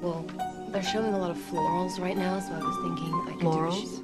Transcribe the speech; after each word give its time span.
Well, 0.00 0.24
they're 0.72 0.82
showing 0.82 1.12
a 1.12 1.18
lot 1.18 1.30
of 1.30 1.36
florals 1.36 2.00
right 2.00 2.16
now, 2.16 2.40
so 2.40 2.54
I 2.54 2.64
was 2.64 2.76
thinking 2.80 3.12
I 3.12 3.32
could 3.32 3.38
do 3.38 3.44
Florals? 3.44 4.02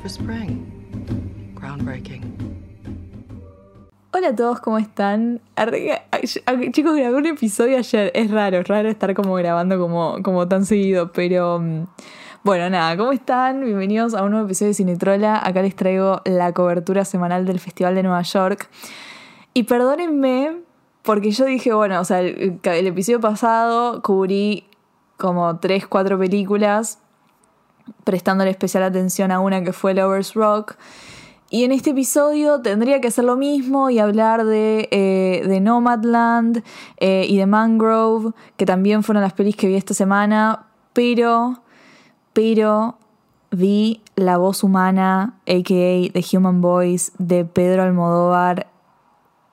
For 0.00 0.08
spring. 0.08 0.70
Groundbreaking. 1.56 2.22
Hola 4.12 4.28
a 4.28 4.36
todos, 4.36 4.60
¿cómo 4.60 4.78
están? 4.78 5.40
Chicos, 6.70 6.94
grabé 6.94 7.16
un 7.16 7.26
episodio 7.26 7.78
ayer. 7.78 8.12
Es 8.14 8.30
raro, 8.30 8.58
es 8.58 8.68
raro 8.68 8.88
estar 8.88 9.12
como 9.14 9.34
grabando 9.34 9.76
como, 9.76 10.22
como 10.22 10.46
tan 10.46 10.64
seguido, 10.66 11.10
pero 11.10 11.58
mm, 11.58 11.86
bueno, 12.44 12.70
nada, 12.70 12.96
¿cómo 12.96 13.10
están? 13.10 13.64
Bienvenidos 13.64 14.14
a 14.14 14.22
un 14.22 14.30
nuevo 14.30 14.46
episodio 14.46 14.68
de 14.68 14.74
Cinetrola. 14.74 15.44
Acá 15.44 15.62
les 15.62 15.74
traigo 15.74 16.20
la 16.26 16.52
cobertura 16.52 17.04
semanal 17.04 17.44
del 17.44 17.58
Festival 17.58 17.96
de 17.96 18.04
Nueva 18.04 18.22
York. 18.22 18.70
Y 19.52 19.64
perdónenme, 19.64 20.58
porque 21.02 21.32
yo 21.32 21.44
dije, 21.44 21.74
bueno, 21.74 21.98
o 21.98 22.04
sea, 22.04 22.20
el, 22.20 22.60
el 22.62 22.86
episodio 22.86 23.20
pasado 23.20 24.00
cubrí 24.00 24.68
como 25.16 25.58
3, 25.58 25.86
4 25.86 26.18
películas, 26.18 26.98
prestándole 28.04 28.50
especial 28.50 28.82
atención 28.82 29.30
a 29.30 29.40
una 29.40 29.62
que 29.62 29.72
fue 29.72 29.94
Lovers 29.94 30.34
Rock. 30.34 30.76
Y 31.50 31.64
en 31.64 31.72
este 31.72 31.90
episodio 31.90 32.60
tendría 32.62 33.00
que 33.00 33.08
hacer 33.08 33.24
lo 33.24 33.36
mismo 33.36 33.90
y 33.90 33.98
hablar 33.98 34.44
de, 34.44 34.88
eh, 34.90 35.46
de 35.46 35.60
Nomadland 35.60 36.64
eh, 36.96 37.26
y 37.28 37.36
de 37.36 37.46
Mangrove, 37.46 38.32
que 38.56 38.66
también 38.66 39.02
fueron 39.02 39.22
las 39.22 39.34
pelis 39.34 39.54
que 39.54 39.68
vi 39.68 39.76
esta 39.76 39.94
semana, 39.94 40.66
pero, 40.92 41.60
pero 42.32 42.98
vi 43.50 44.02
la 44.16 44.36
voz 44.38 44.64
humana, 44.64 45.34
a.k.a. 45.46 46.12
The 46.12 46.24
Human 46.36 46.60
Voice, 46.60 47.12
de 47.18 47.44
Pedro 47.44 47.82
Almodóvar. 47.82 48.73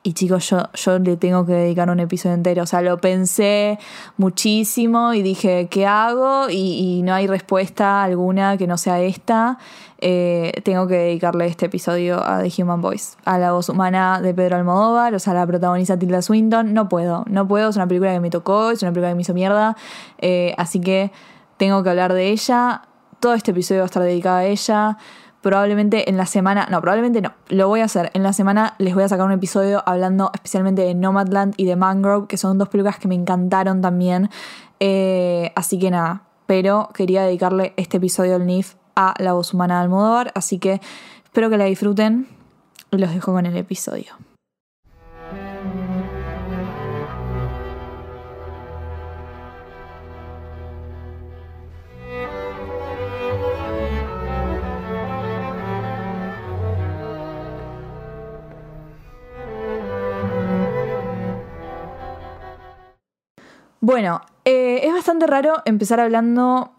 Y 0.04 0.14
chicos, 0.14 0.50
yo, 0.50 0.64
yo 0.74 0.98
le 0.98 1.16
tengo 1.16 1.46
que 1.46 1.54
dedicar 1.54 1.88
un 1.92 2.00
episodio 2.00 2.34
entero. 2.34 2.64
O 2.64 2.66
sea, 2.66 2.82
lo 2.82 3.00
pensé 3.00 3.78
muchísimo 4.18 5.14
y 5.14 5.22
dije, 5.22 5.68
¿qué 5.70 5.86
hago? 5.86 6.50
Y, 6.50 7.02
no 7.04 7.14
hay 7.14 7.28
respuesta 7.28 8.04
alguna 8.04 8.58
que 8.58 8.66
no 8.66 8.80
sea 8.80 9.00
esta. 9.02 9.60
Eh, 10.00 10.54
tengo 10.64 10.88
que 10.88 10.96
dedicarle 10.96 11.46
este 11.46 11.68
episodio 11.68 12.24
a 12.24 12.42
The 12.42 12.64
Human 12.64 12.82
Voice, 12.82 13.16
a 13.26 13.38
la 13.38 13.52
voz 13.52 13.70
humana 13.70 14.20
de 14.22 14.34
Pedro 14.34 14.56
Almodóvar, 14.56 15.14
o 15.14 15.20
sea, 15.20 15.36
la 15.36 15.46
protagonista 15.46 16.00
Tilda 16.00 16.24
Swinton. 16.24 16.74
No 16.74 16.90
puedo, 16.90 17.24
no 17.28 17.48
puedo, 17.48 17.70
es 17.70 17.76
una 17.76 17.88
película 17.88 18.12
que 18.12 18.20
me 18.20 18.32
tocó, 18.32 18.72
es 18.72 18.82
una 18.82 18.92
película 18.92 19.10
que 19.10 19.16
me 19.16 19.22
hizo 19.22 19.36
mierda. 19.36 19.78
eh, 20.18 20.56
así 20.58 20.80
que 20.82 21.12
tengo 21.58 21.84
que 21.84 21.92
hablar 21.92 22.14
de 22.14 22.30
ella. 22.30 22.82
Todo 23.20 23.36
este 23.36 23.52
episodio 23.52 23.82
va 23.82 23.86
a 23.86 23.86
estar 23.86 24.02
dedicado 24.02 24.38
a 24.38 24.46
ella. 24.46 24.98
Probablemente 25.42 26.10
en 26.10 26.18
la 26.18 26.28
semana, 26.28 26.68
no, 26.70 26.82
probablemente 26.82 27.22
no, 27.22 27.34
lo 27.50 27.68
voy 27.68 27.82
a 27.82 27.86
hacer. 27.86 28.12
En 28.14 28.22
la 28.24 28.32
semana 28.32 28.76
les 28.78 28.94
voy 28.94 29.04
a 29.04 29.10
sacar 29.10 29.26
un 29.26 29.32
episodio 29.32 29.84
hablando 29.86 30.30
especialmente 30.34 30.84
de 30.84 30.94
Nomadland 30.94 31.56
y 31.58 31.66
de 31.66 31.76
Mangrove, 31.76 32.28
que 32.28 32.38
son 32.38 32.58
dos 32.58 32.70
películas 32.70 33.00
que 33.00 33.08
me 33.08 33.16
encantaron 33.16 33.82
también. 33.82 34.30
Eh, 34.80 35.52
así 35.56 35.80
que 35.80 35.90
nada, 35.90 36.24
pero 36.46 36.90
quería 36.94 37.24
dedicarle 37.24 37.74
este 37.78 37.98
episodio 37.98 38.36
al 38.36 38.46
NIF 38.46 38.76
a 38.96 39.14
la 39.18 39.34
voz 39.34 39.54
humana 39.54 39.78
de 39.78 39.84
Almodóvar, 39.84 40.32
así 40.36 40.60
que 40.60 40.82
espero 41.24 41.50
que 41.50 41.58
la 41.58 41.66
disfruten 41.66 42.28
y 42.92 42.98
los 42.98 43.12
dejo 43.12 43.32
con 43.32 43.46
el 43.46 43.58
episodio. 43.58 44.31
Bueno, 63.84 64.22
eh, 64.46 64.82
es 64.84 64.94
bastante 64.94 65.26
raro 65.26 65.56
empezar 65.66 66.00
hablando 66.00 66.72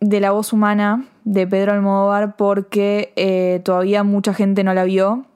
de 0.00 0.18
la 0.18 0.32
voz 0.32 0.52
humana 0.52 1.06
de 1.22 1.46
Pedro 1.46 1.72
Almodóvar 1.72 2.34
porque 2.34 3.12
eh, 3.14 3.60
todavía 3.64 4.02
mucha 4.02 4.34
gente 4.34 4.64
no 4.64 4.74
la 4.74 4.82
vio. 4.82 5.26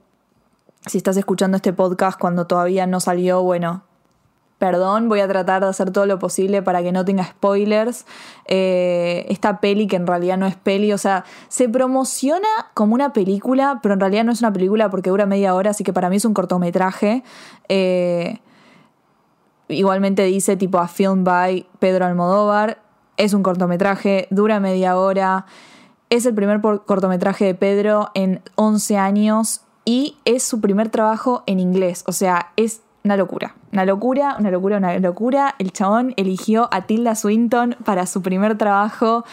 Si 0.86 0.98
estás 0.98 1.16
escuchando 1.16 1.56
este 1.56 1.72
podcast 1.72 2.18
cuando 2.18 2.48
todavía 2.48 2.88
no 2.88 2.98
salió, 2.98 3.44
bueno, 3.44 3.84
perdón, 4.58 5.08
voy 5.08 5.20
a 5.20 5.28
tratar 5.28 5.62
de 5.62 5.68
hacer 5.68 5.92
todo 5.92 6.04
lo 6.04 6.18
posible 6.18 6.62
para 6.62 6.82
que 6.82 6.90
no 6.90 7.04
tenga 7.04 7.22
spoilers. 7.22 8.04
Eh, 8.46 9.24
esta 9.28 9.60
peli 9.60 9.86
que 9.86 9.94
en 9.94 10.06
realidad 10.08 10.36
no 10.36 10.46
es 10.46 10.56
peli, 10.56 10.92
o 10.92 10.98
sea, 10.98 11.24
se 11.46 11.68
promociona 11.68 12.48
como 12.74 12.94
una 12.94 13.12
película, 13.12 13.78
pero 13.84 13.94
en 13.94 14.00
realidad 14.00 14.24
no 14.24 14.32
es 14.32 14.40
una 14.40 14.52
película 14.52 14.90
porque 14.90 15.10
dura 15.10 15.26
media 15.26 15.54
hora, 15.54 15.70
así 15.70 15.84
que 15.84 15.92
para 15.92 16.10
mí 16.10 16.16
es 16.16 16.24
un 16.24 16.34
cortometraje. 16.34 17.22
Eh, 17.68 18.40
igualmente 19.68 20.24
dice 20.24 20.56
tipo 20.56 20.78
a 20.78 20.88
film 20.88 21.24
by 21.24 21.66
Pedro 21.78 22.06
Almodóvar. 22.06 22.78
Es 23.16 23.34
un 23.34 23.42
cortometraje, 23.42 24.28
dura 24.30 24.60
media 24.60 24.96
hora. 24.96 25.46
Es 26.10 26.24
el 26.26 26.34
primer 26.34 26.60
cortometraje 26.60 27.44
de 27.44 27.54
Pedro 27.54 28.10
en 28.14 28.42
11 28.54 28.96
años 28.96 29.62
y 29.84 30.16
es 30.24 30.42
su 30.42 30.60
primer 30.60 30.88
trabajo 30.88 31.42
en 31.46 31.60
inglés. 31.60 32.04
O 32.06 32.12
sea, 32.12 32.52
es 32.56 32.82
una 33.04 33.16
locura. 33.16 33.54
Una 33.72 33.84
locura, 33.84 34.36
una 34.38 34.50
locura, 34.50 34.78
una 34.78 34.98
locura. 34.98 35.54
El 35.58 35.72
chabón 35.72 36.14
eligió 36.16 36.68
a 36.72 36.86
Tilda 36.86 37.14
Swinton 37.14 37.76
para 37.84 38.06
su 38.06 38.22
primer 38.22 38.56
trabajo 38.56 39.24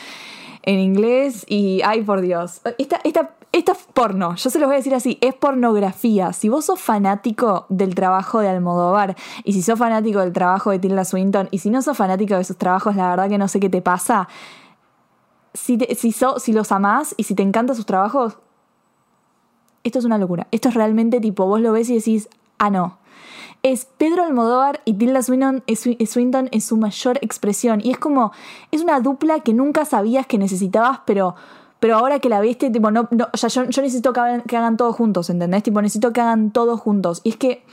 en 0.67 0.79
inglés 0.79 1.45
y, 1.47 1.81
ay 1.85 2.01
por 2.01 2.21
Dios, 2.21 2.61
esta, 2.77 2.99
esta, 3.03 3.31
es 3.51 3.63
porno, 3.93 4.35
yo 4.35 4.49
se 4.49 4.59
los 4.59 4.67
voy 4.67 4.73
a 4.75 4.77
decir 4.77 4.93
así, 4.95 5.17
es 5.21 5.33
pornografía. 5.33 6.33
Si 6.33 6.49
vos 6.49 6.65
sos 6.65 6.81
fanático 6.81 7.65
del 7.69 7.95
trabajo 7.95 8.39
de 8.39 8.49
Almodóvar 8.49 9.15
y 9.43 9.53
si 9.53 9.61
sos 9.61 9.79
fanático 9.79 10.19
del 10.19 10.33
trabajo 10.33 10.71
de 10.71 10.79
Tilda 10.79 11.05
Swinton 11.05 11.47
y 11.51 11.59
si 11.59 11.69
no 11.69 11.81
sos 11.81 11.95
fanático 11.95 12.35
de 12.35 12.43
sus 12.43 12.57
trabajos, 12.57 12.95
la 12.95 13.09
verdad 13.09 13.29
que 13.29 13.37
no 13.37 13.47
sé 13.47 13.59
qué 13.61 13.69
te 13.69 13.81
pasa. 13.81 14.27
Si, 15.53 15.77
te- 15.77 15.95
si, 15.95 16.11
so- 16.11 16.39
si 16.39 16.51
los 16.51 16.71
amás 16.73 17.13
y 17.15 17.23
si 17.23 17.33
te 17.35 17.43
encantan 17.43 17.75
sus 17.77 17.85
trabajos, 17.85 18.37
esto 19.83 19.99
es 19.99 20.05
una 20.05 20.17
locura. 20.17 20.47
Esto 20.51 20.69
es 20.69 20.75
realmente 20.75 21.19
tipo, 21.21 21.45
vos 21.45 21.61
lo 21.61 21.71
ves 21.71 21.89
y 21.89 21.95
decís, 21.95 22.27
ah, 22.57 22.69
no. 22.69 22.97
Es 23.67 23.85
Pedro 23.85 24.23
Almodóvar 24.23 24.81
y 24.85 24.93
Tilda 24.93 25.23
Swinton, 25.23 25.63
Swi- 25.65 26.05
Swinton 26.05 26.49
en 26.51 26.61
su 26.61 26.77
mayor 26.77 27.17
expresión. 27.21 27.81
Y 27.83 27.89
es 27.89 27.97
como, 27.97 28.31
es 28.69 28.81
una 28.83 28.99
dupla 28.99 29.39
que 29.39 29.53
nunca 29.55 29.85
sabías 29.85 30.27
que 30.27 30.37
necesitabas, 30.37 30.99
pero, 31.07 31.33
pero 31.79 31.97
ahora 31.97 32.19
que 32.19 32.29
la 32.29 32.41
viste, 32.41 32.69
tipo, 32.69 32.91
no, 32.91 33.07
no, 33.09 33.27
o 33.33 33.37
sea, 33.37 33.49
yo, 33.49 33.63
yo 33.63 33.81
necesito 33.81 34.13
que 34.13 34.19
hagan, 34.19 34.41
que 34.41 34.55
hagan 34.55 34.77
todo 34.77 34.93
juntos, 34.93 35.31
¿entendés? 35.31 35.63
Tipo, 35.63 35.81
necesito 35.81 36.13
que 36.13 36.21
hagan 36.21 36.51
todo 36.51 36.77
juntos. 36.77 37.21
Y 37.23 37.29
es 37.29 37.37
que 37.37 37.63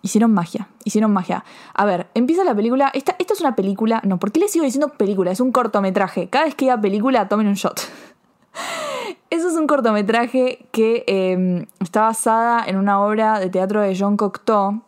hicieron 0.00 0.32
magia, 0.32 0.68
hicieron 0.82 1.12
magia. 1.12 1.44
A 1.74 1.84
ver, 1.84 2.06
empieza 2.14 2.42
la 2.42 2.54
película. 2.54 2.90
Esta, 2.94 3.14
esta 3.18 3.34
es 3.34 3.40
una 3.42 3.54
película. 3.54 4.00
No, 4.06 4.18
¿por 4.18 4.32
qué 4.32 4.40
le 4.40 4.48
sigo 4.48 4.64
diciendo 4.64 4.88
película? 4.96 5.30
Es 5.30 5.40
un 5.40 5.52
cortometraje. 5.52 6.30
Cada 6.30 6.46
vez 6.46 6.54
que 6.54 6.64
diga 6.64 6.80
película, 6.80 7.28
tomen 7.28 7.48
un 7.48 7.54
shot. 7.54 7.78
Eso 9.28 9.48
es 9.48 9.56
un 9.56 9.66
cortometraje 9.66 10.66
que 10.72 11.04
eh, 11.06 11.66
está 11.80 12.00
basada 12.00 12.64
en 12.66 12.76
una 12.78 12.98
obra 13.04 13.40
de 13.40 13.50
teatro 13.50 13.82
de 13.82 13.94
John 13.94 14.16
Cocteau. 14.16 14.80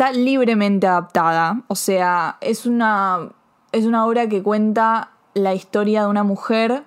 Está 0.00 0.12
libremente 0.12 0.86
adaptada. 0.86 1.60
O 1.68 1.74
sea, 1.74 2.38
es 2.40 2.64
una, 2.64 3.32
es 3.70 3.84
una 3.84 4.06
obra 4.06 4.30
que 4.30 4.42
cuenta 4.42 5.10
la 5.34 5.52
historia 5.52 6.04
de 6.04 6.08
una 6.08 6.24
mujer 6.24 6.84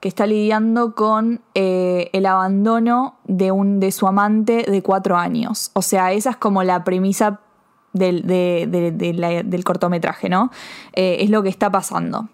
que 0.00 0.08
está 0.08 0.26
lidiando 0.26 0.94
con 0.94 1.42
eh, 1.52 2.08
el 2.14 2.24
abandono 2.24 3.16
de, 3.24 3.52
un, 3.52 3.80
de 3.80 3.92
su 3.92 4.06
amante 4.06 4.64
de 4.66 4.82
cuatro 4.82 5.18
años. 5.18 5.72
O 5.74 5.82
sea, 5.82 6.12
esa 6.12 6.30
es 6.30 6.36
como 6.38 6.62
la 6.62 6.84
premisa 6.84 7.42
del, 7.92 8.26
del 8.26 9.62
cortometraje, 9.62 10.30
¿no? 10.30 10.50
Eh, 10.94 11.18
es 11.20 11.28
lo 11.28 11.42
que 11.42 11.50
está 11.50 11.70
pasando. 11.70 12.30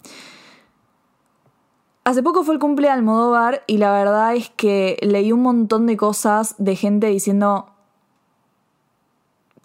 Hace 2.04 2.22
poco 2.22 2.44
fue 2.44 2.54
el 2.54 2.60
cumple 2.60 2.86
de 2.86 2.92
Almodóvar 2.92 3.64
y 3.66 3.78
la 3.78 3.90
verdad 3.90 4.36
es 4.36 4.48
que 4.50 4.96
leí 5.02 5.32
un 5.32 5.42
montón 5.42 5.88
de 5.88 5.96
cosas 5.96 6.54
de 6.58 6.76
gente 6.76 7.08
diciendo 7.08 7.69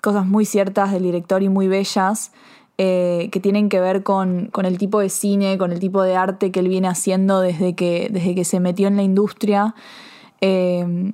cosas 0.05 0.27
muy 0.27 0.45
ciertas 0.45 0.91
del 0.91 1.01
director 1.01 1.41
y 1.41 1.49
muy 1.49 1.67
bellas 1.67 2.31
eh, 2.77 3.29
que 3.31 3.39
tienen 3.39 3.69
que 3.69 3.79
ver 3.79 4.03
con, 4.03 4.49
con 4.51 4.65
el 4.65 4.77
tipo 4.77 4.99
de 4.99 5.09
cine, 5.09 5.57
con 5.57 5.71
el 5.71 5.79
tipo 5.79 6.03
de 6.03 6.15
arte 6.15 6.51
que 6.51 6.59
él 6.59 6.67
viene 6.67 6.87
haciendo 6.87 7.39
desde 7.39 7.73
que, 7.73 8.09
desde 8.11 8.35
que 8.35 8.45
se 8.45 8.59
metió 8.59 8.87
en 8.87 8.97
la 8.97 9.01
industria. 9.01 9.73
Eh, 10.41 11.11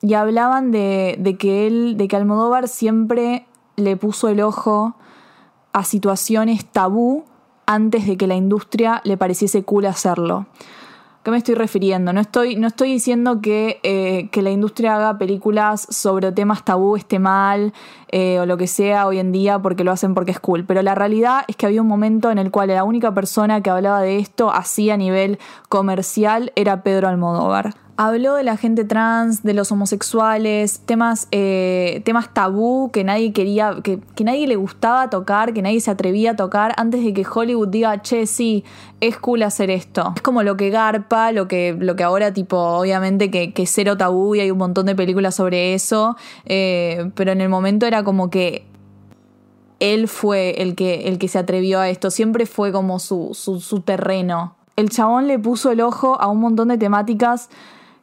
y 0.00 0.14
hablaban 0.14 0.70
de, 0.70 1.16
de 1.18 1.36
que 1.36 1.66
él, 1.66 1.96
de 1.96 2.06
que 2.06 2.14
Almodóvar 2.14 2.68
siempre 2.68 3.46
le 3.74 3.96
puso 3.96 4.28
el 4.28 4.40
ojo 4.42 4.94
a 5.72 5.82
situaciones 5.82 6.64
tabú 6.66 7.24
antes 7.66 8.06
de 8.06 8.16
que 8.16 8.28
la 8.28 8.36
industria 8.36 9.00
le 9.04 9.16
pareciese 9.16 9.64
cool 9.64 9.86
hacerlo. 9.86 10.46
¿A 11.28 11.30
qué 11.30 11.32
me 11.32 11.36
estoy 11.36 11.56
refiriendo? 11.56 12.14
No 12.14 12.22
estoy, 12.22 12.56
no 12.56 12.68
estoy 12.68 12.90
diciendo 12.90 13.42
que, 13.42 13.80
eh, 13.82 14.30
que 14.32 14.40
la 14.40 14.48
industria 14.48 14.96
haga 14.96 15.18
películas 15.18 15.86
sobre 15.90 16.32
temas 16.32 16.64
tabú 16.64 16.96
esté 16.96 17.18
mal 17.18 17.74
eh, 18.10 18.40
o 18.40 18.46
lo 18.46 18.56
que 18.56 18.66
sea 18.66 19.06
hoy 19.06 19.18
en 19.18 19.30
día 19.30 19.58
porque 19.58 19.84
lo 19.84 19.92
hacen 19.92 20.14
porque 20.14 20.30
es 20.30 20.40
cool. 20.40 20.64
Pero 20.64 20.80
la 20.80 20.94
realidad 20.94 21.44
es 21.46 21.54
que 21.56 21.66
había 21.66 21.82
un 21.82 21.86
momento 21.86 22.30
en 22.30 22.38
el 22.38 22.50
cual 22.50 22.68
la 22.68 22.82
única 22.82 23.12
persona 23.12 23.60
que 23.60 23.68
hablaba 23.68 24.00
de 24.00 24.16
esto 24.16 24.50
así 24.50 24.88
a 24.88 24.96
nivel 24.96 25.38
comercial 25.68 26.50
era 26.56 26.82
Pedro 26.82 27.08
Almodóvar. 27.08 27.74
Habló 27.98 28.36
de 28.36 28.44
la 28.44 28.56
gente 28.56 28.84
trans, 28.84 29.42
de 29.42 29.54
los 29.54 29.72
homosexuales, 29.72 30.80
temas, 30.86 31.26
eh, 31.32 32.00
temas 32.04 32.32
tabú 32.32 32.92
que 32.92 33.02
nadie 33.02 33.32
quería, 33.32 33.78
que, 33.82 33.98
que, 34.14 34.22
nadie 34.22 34.46
le 34.46 34.54
gustaba 34.54 35.10
tocar, 35.10 35.52
que 35.52 35.62
nadie 35.62 35.80
se 35.80 35.90
atrevía 35.90 36.30
a 36.30 36.36
tocar 36.36 36.74
antes 36.76 37.04
de 37.04 37.12
que 37.12 37.26
Hollywood 37.28 37.66
diga, 37.66 38.00
che, 38.00 38.26
sí, 38.26 38.62
es 39.00 39.18
cool 39.18 39.42
hacer 39.42 39.68
esto. 39.68 40.12
Es 40.14 40.22
como 40.22 40.44
lo 40.44 40.56
que 40.56 40.70
garpa, 40.70 41.32
lo 41.32 41.48
que, 41.48 41.76
lo 41.76 41.96
que 41.96 42.04
ahora, 42.04 42.32
tipo, 42.32 42.56
obviamente 42.56 43.32
que, 43.32 43.52
que 43.52 43.66
cero 43.66 43.96
tabú 43.96 44.36
y 44.36 44.40
hay 44.40 44.52
un 44.52 44.58
montón 44.58 44.86
de 44.86 44.94
películas 44.94 45.34
sobre 45.34 45.74
eso, 45.74 46.16
eh, 46.44 47.10
pero 47.16 47.32
en 47.32 47.40
el 47.40 47.48
momento 47.48 47.84
era 47.84 48.04
como 48.04 48.30
que 48.30 48.64
él 49.80 50.06
fue 50.06 50.62
el 50.62 50.76
que, 50.76 51.08
el 51.08 51.18
que 51.18 51.26
se 51.26 51.40
atrevió 51.40 51.80
a 51.80 51.88
esto, 51.88 52.12
siempre 52.12 52.46
fue 52.46 52.70
como 52.70 53.00
su, 53.00 53.30
su, 53.32 53.58
su 53.58 53.80
terreno. 53.80 54.54
El 54.76 54.88
chabón 54.90 55.26
le 55.26 55.40
puso 55.40 55.72
el 55.72 55.80
ojo 55.80 56.16
a 56.20 56.28
un 56.28 56.38
montón 56.38 56.68
de 56.68 56.78
temáticas 56.78 57.50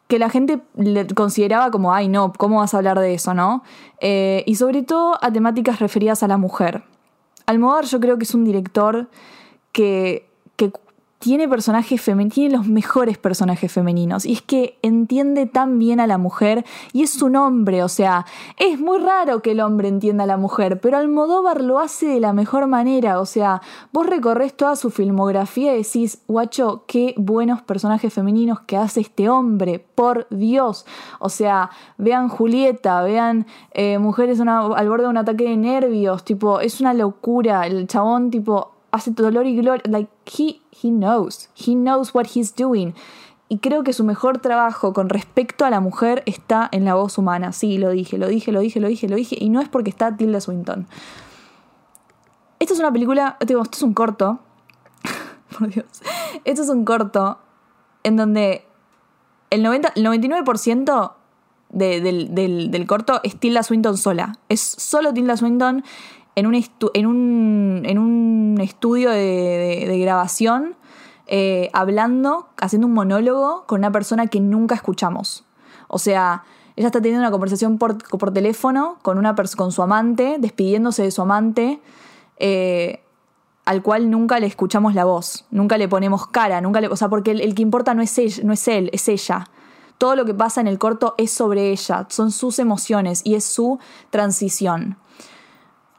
que 0.07 0.19
la 0.19 0.29
gente 0.29 0.61
le 0.75 1.07
consideraba 1.07 1.71
como, 1.71 1.93
ay 1.93 2.07
no, 2.07 2.31
¿cómo 2.33 2.59
vas 2.59 2.73
a 2.73 2.77
hablar 2.77 2.99
de 2.99 3.13
eso, 3.13 3.33
no? 3.33 3.63
Eh, 3.99 4.43
y 4.45 4.55
sobre 4.55 4.83
todo 4.83 5.17
a 5.21 5.31
temáticas 5.31 5.79
referidas 5.79 6.21
a 6.23 6.27
la 6.27 6.37
mujer. 6.37 6.83
Almodóvar 7.45 7.85
yo 7.85 7.99
creo 7.99 8.17
que 8.17 8.23
es 8.23 8.33
un 8.33 8.43
director 8.45 9.09
que, 9.71 10.29
que 10.55 10.71
tiene 11.25 11.49
personajes 11.49 11.99
femeninos, 12.03 12.35
tiene 12.35 12.55
los 12.55 12.67
mejores 12.67 13.17
personajes 13.17 13.71
femeninos. 13.71 14.27
Y 14.27 14.33
es 14.33 14.43
que 14.43 14.77
entiende 14.83 15.47
tan 15.47 15.79
bien 15.79 15.99
a 15.99 16.05
la 16.05 16.19
mujer 16.19 16.63
y 16.93 17.01
es 17.01 17.19
un 17.23 17.35
hombre, 17.35 17.81
o 17.81 17.89
sea, 17.89 18.27
es 18.59 18.79
muy 18.79 18.99
raro 18.99 19.41
que 19.41 19.53
el 19.53 19.61
hombre 19.61 19.87
entienda 19.87 20.25
a 20.25 20.27
la 20.27 20.37
mujer, 20.37 20.79
pero 20.79 20.97
Almodóvar 20.97 21.61
lo 21.61 21.79
hace 21.79 22.05
de 22.05 22.19
la 22.19 22.31
mejor 22.31 22.67
manera, 22.67 23.19
o 23.19 23.25
sea, 23.25 23.63
vos 23.91 24.05
recorres 24.05 24.55
toda 24.55 24.75
su 24.75 24.91
filmografía 24.91 25.73
y 25.73 25.81
decís, 25.81 26.21
guacho, 26.27 26.83
qué 26.85 27.15
buenos 27.17 27.63
personajes 27.63 28.13
femeninos 28.13 28.59
que 28.59 28.77
hace 28.77 28.99
este 29.01 29.27
hombre, 29.27 29.83
por 29.95 30.27
Dios. 30.29 30.85
O 31.19 31.29
sea, 31.29 31.71
vean 31.97 32.29
Julieta, 32.29 33.01
vean 33.01 33.47
eh, 33.71 33.97
mujeres 33.97 34.39
al 34.39 34.89
borde 34.89 35.05
de 35.05 35.09
un 35.09 35.17
ataque 35.17 35.45
de 35.45 35.57
nervios, 35.57 36.23
tipo, 36.23 36.59
es 36.59 36.81
una 36.81 36.93
locura, 36.93 37.65
el 37.65 37.87
chabón, 37.87 38.29
tipo, 38.29 38.74
hace 38.95 39.11
dolor 39.11 39.45
y 39.45 39.55
gloria, 39.55 39.83
like, 39.85 40.09
he 40.25 40.61
he 40.71 40.89
knows, 40.89 41.49
he 41.55 41.73
knows 41.73 42.13
what 42.13 42.25
he's 42.33 42.55
doing. 42.55 42.93
Y 43.47 43.59
creo 43.59 43.83
que 43.83 43.93
su 43.93 44.03
mejor 44.03 44.39
trabajo 44.39 44.93
con 44.93 45.09
respecto 45.09 45.65
a 45.65 45.69
la 45.69 45.79
mujer 45.79 46.23
está 46.25 46.67
en 46.71 46.83
la 46.83 46.95
voz 46.95 47.17
humana. 47.17 47.51
Sí, 47.51 47.77
lo 47.77 47.91
dije, 47.91 48.17
lo 48.17 48.27
dije, 48.27 48.51
lo 48.51 48.59
dije, 48.59 48.79
lo 48.79 48.87
dije, 48.87 49.07
lo 49.07 49.15
dije. 49.15 49.37
Y 49.39 49.49
no 49.49 49.61
es 49.61 49.69
porque 49.69 49.91
está 49.91 50.17
Tilda 50.17 50.41
Swinton. 50.41 50.87
Esta 52.59 52.73
es 52.73 52.79
una 52.79 52.91
película, 52.91 53.37
digo, 53.45 53.61
esto 53.61 53.77
es 53.77 53.83
un 53.83 53.93
corto. 53.93 54.39
Por 55.59 55.69
Dios. 55.69 55.85
Esto 56.43 56.63
es 56.63 56.69
un 56.69 56.85
corto 56.85 57.37
en 58.03 58.15
donde 58.15 58.65
el, 59.51 59.61
90, 59.61 59.93
el 59.95 60.05
99% 60.05 61.13
de, 61.69 62.01
del, 62.01 62.33
del, 62.33 62.71
del, 62.71 62.87
corto 62.87 63.19
es 63.23 63.39
Tilda 63.39 63.61
Swinton 63.61 63.97
sola. 63.97 64.39
Es 64.49 64.61
solo 64.61 65.13
Tilda 65.13 65.37
Swinton 65.37 65.83
en 66.35 66.47
un, 66.47 66.55
en 66.93 67.05
un, 67.05 67.83
en 67.85 67.97
un 67.97 68.57
estudio 68.61 69.09
de, 69.09 69.97
grabación 69.99 70.75
eh, 71.27 71.69
hablando, 71.73 72.49
haciendo 72.57 72.87
un 72.87 72.93
monólogo 72.93 73.63
con 73.65 73.79
una 73.79 73.91
persona 73.91 74.27
que 74.27 74.41
nunca 74.41 74.75
escuchamos. 74.75 75.45
O 75.87 75.97
sea, 75.97 76.43
ella 76.75 76.87
está 76.87 77.01
teniendo 77.01 77.21
una 77.21 77.31
conversación 77.31 77.77
por, 77.77 77.97
por 78.17 78.31
teléfono 78.31 78.97
con, 79.01 79.17
una 79.17 79.33
con 79.55 79.71
su 79.71 79.81
amante, 79.81 80.35
despidiéndose 80.39 81.03
de 81.03 81.11
su 81.11 81.21
amante, 81.21 81.79
eh, 82.37 83.01
al 83.63 83.81
cual 83.81 84.11
nunca 84.11 84.39
le 84.39 84.45
escuchamos 84.45 84.93
la 84.93 85.05
voz, 85.05 85.45
nunca 85.51 85.77
le 85.77 85.87
ponemos 85.87 86.27
cara, 86.27 86.59
nunca 86.61 86.81
le, 86.81 86.87
o 86.87 86.95
sea, 86.95 87.09
porque 87.09 87.31
el, 87.31 87.41
el 87.41 87.55
que 87.55 87.61
importa 87.61 87.93
no 87.93 88.01
es, 88.01 88.17
ella, 88.17 88.43
no 88.43 88.53
es 88.53 88.67
él, 88.67 88.89
es 88.93 89.07
ella. 89.07 89.49
Todo 89.97 90.17
lo 90.17 90.25
que 90.25 90.33
pasa 90.33 90.59
en 90.59 90.67
el 90.67 90.77
corto 90.77 91.15
es 91.17 91.31
sobre 91.31 91.71
ella, 91.71 92.05
son 92.09 92.31
sus 92.31 92.59
emociones 92.59 93.21
y 93.23 93.35
es 93.35 93.45
su 93.45 93.79
transición. 94.09 94.97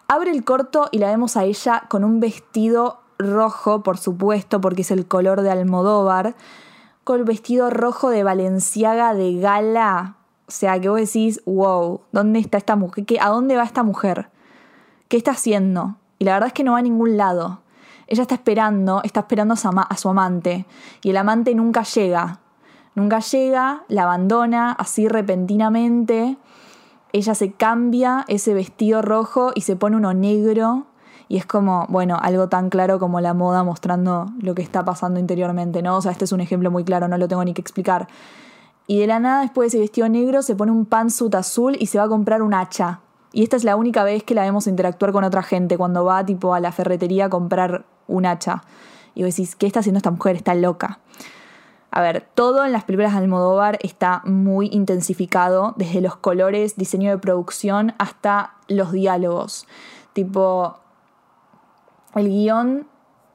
Abre 0.08 0.30
el 0.30 0.44
corto 0.44 0.88
y 0.92 0.98
la 0.98 1.08
vemos 1.08 1.36
a 1.36 1.44
ella 1.44 1.84
con 1.88 2.04
un 2.04 2.20
vestido 2.20 3.00
rojo, 3.18 3.82
por 3.82 3.98
supuesto, 3.98 4.60
porque 4.60 4.82
es 4.82 4.92
el 4.92 5.06
color 5.06 5.40
de 5.40 5.50
Almodóvar, 5.50 6.36
con 7.02 7.18
el 7.18 7.24
vestido 7.24 7.70
rojo 7.70 8.10
de 8.10 8.22
Valenciaga 8.22 9.14
de 9.14 9.34
gala. 9.40 10.14
O 10.46 10.52
sea, 10.52 10.80
que 10.80 10.88
vos 10.88 11.00
decís, 11.00 11.42
wow, 11.44 12.02
¿dónde 12.12 12.38
está 12.38 12.56
esta 12.56 12.76
mujer? 12.76 13.04
¿Qué, 13.04 13.18
¿A 13.20 13.30
dónde 13.30 13.56
va 13.56 13.64
esta 13.64 13.82
mujer? 13.82 14.30
¿Qué 15.08 15.16
está 15.16 15.32
haciendo? 15.32 15.96
Y 16.20 16.24
la 16.24 16.34
verdad 16.34 16.48
es 16.48 16.52
que 16.52 16.62
no 16.62 16.72
va 16.72 16.78
a 16.78 16.82
ningún 16.82 17.16
lado. 17.16 17.62
Ella 18.06 18.22
está 18.22 18.36
esperando, 18.36 19.00
está 19.02 19.20
esperando 19.20 19.54
a 19.54 19.56
su, 19.56 19.68
a 19.68 19.96
su 19.96 20.08
amante. 20.08 20.66
Y 21.02 21.10
el 21.10 21.16
amante 21.16 21.52
nunca 21.52 21.82
llega. 21.82 22.38
Nunca 22.94 23.18
llega, 23.18 23.82
la 23.88 24.04
abandona 24.04 24.70
así 24.70 25.08
repentinamente 25.08 26.38
ella 27.16 27.34
se 27.34 27.52
cambia 27.52 28.24
ese 28.28 28.52
vestido 28.52 29.02
rojo 29.02 29.52
y 29.54 29.62
se 29.62 29.74
pone 29.76 29.96
uno 29.96 30.12
negro. 30.12 30.86
Y 31.28 31.38
es 31.38 31.46
como, 31.46 31.86
bueno, 31.88 32.18
algo 32.20 32.48
tan 32.48 32.70
claro 32.70 32.98
como 32.98 33.20
la 33.20 33.34
moda 33.34 33.64
mostrando 33.64 34.26
lo 34.40 34.54
que 34.54 34.62
está 34.62 34.84
pasando 34.84 35.18
interiormente, 35.18 35.82
¿no? 35.82 35.96
O 35.96 36.02
sea, 36.02 36.12
este 36.12 36.24
es 36.24 36.32
un 36.32 36.40
ejemplo 36.40 36.70
muy 36.70 36.84
claro, 36.84 37.08
no 37.08 37.18
lo 37.18 37.26
tengo 37.26 37.44
ni 37.44 37.52
que 37.52 37.60
explicar. 37.60 38.06
Y 38.86 39.00
de 39.00 39.08
la 39.08 39.18
nada, 39.18 39.40
después 39.40 39.72
de 39.72 39.78
ese 39.78 39.80
vestido 39.80 40.08
negro, 40.08 40.42
se 40.42 40.54
pone 40.54 40.70
un 40.70 40.84
pantsuit 40.84 41.34
azul 41.34 41.76
y 41.80 41.86
se 41.86 41.98
va 41.98 42.04
a 42.04 42.08
comprar 42.08 42.42
un 42.42 42.54
hacha. 42.54 43.00
Y 43.32 43.42
esta 43.42 43.56
es 43.56 43.64
la 43.64 43.76
única 43.76 44.04
vez 44.04 44.22
que 44.22 44.34
la 44.34 44.42
vemos 44.42 44.66
interactuar 44.68 45.10
con 45.10 45.24
otra 45.24 45.42
gente, 45.42 45.76
cuando 45.76 46.04
va 46.04 46.24
tipo 46.24 46.54
a 46.54 46.60
la 46.60 46.70
ferretería 46.70 47.24
a 47.24 47.28
comprar 47.28 47.84
un 48.06 48.26
hacha. 48.26 48.62
Y 49.14 49.24
vos 49.24 49.34
decís, 49.34 49.56
¿qué 49.56 49.66
está 49.66 49.80
haciendo 49.80 49.98
esta 49.98 50.10
mujer? 50.10 50.36
Está 50.36 50.54
loca. 50.54 51.00
A 51.96 52.02
ver, 52.02 52.28
todo 52.34 52.66
en 52.66 52.72
las 52.72 52.84
películas 52.84 53.12
de 53.12 53.20
Almodóvar 53.20 53.78
está 53.80 54.20
muy 54.26 54.68
intensificado, 54.70 55.72
desde 55.78 56.02
los 56.02 56.14
colores, 56.14 56.76
diseño 56.76 57.10
de 57.10 57.16
producción, 57.16 57.94
hasta 57.96 58.52
los 58.68 58.92
diálogos. 58.92 59.66
Tipo, 60.12 60.76
el 62.14 62.28
guion, 62.28 62.86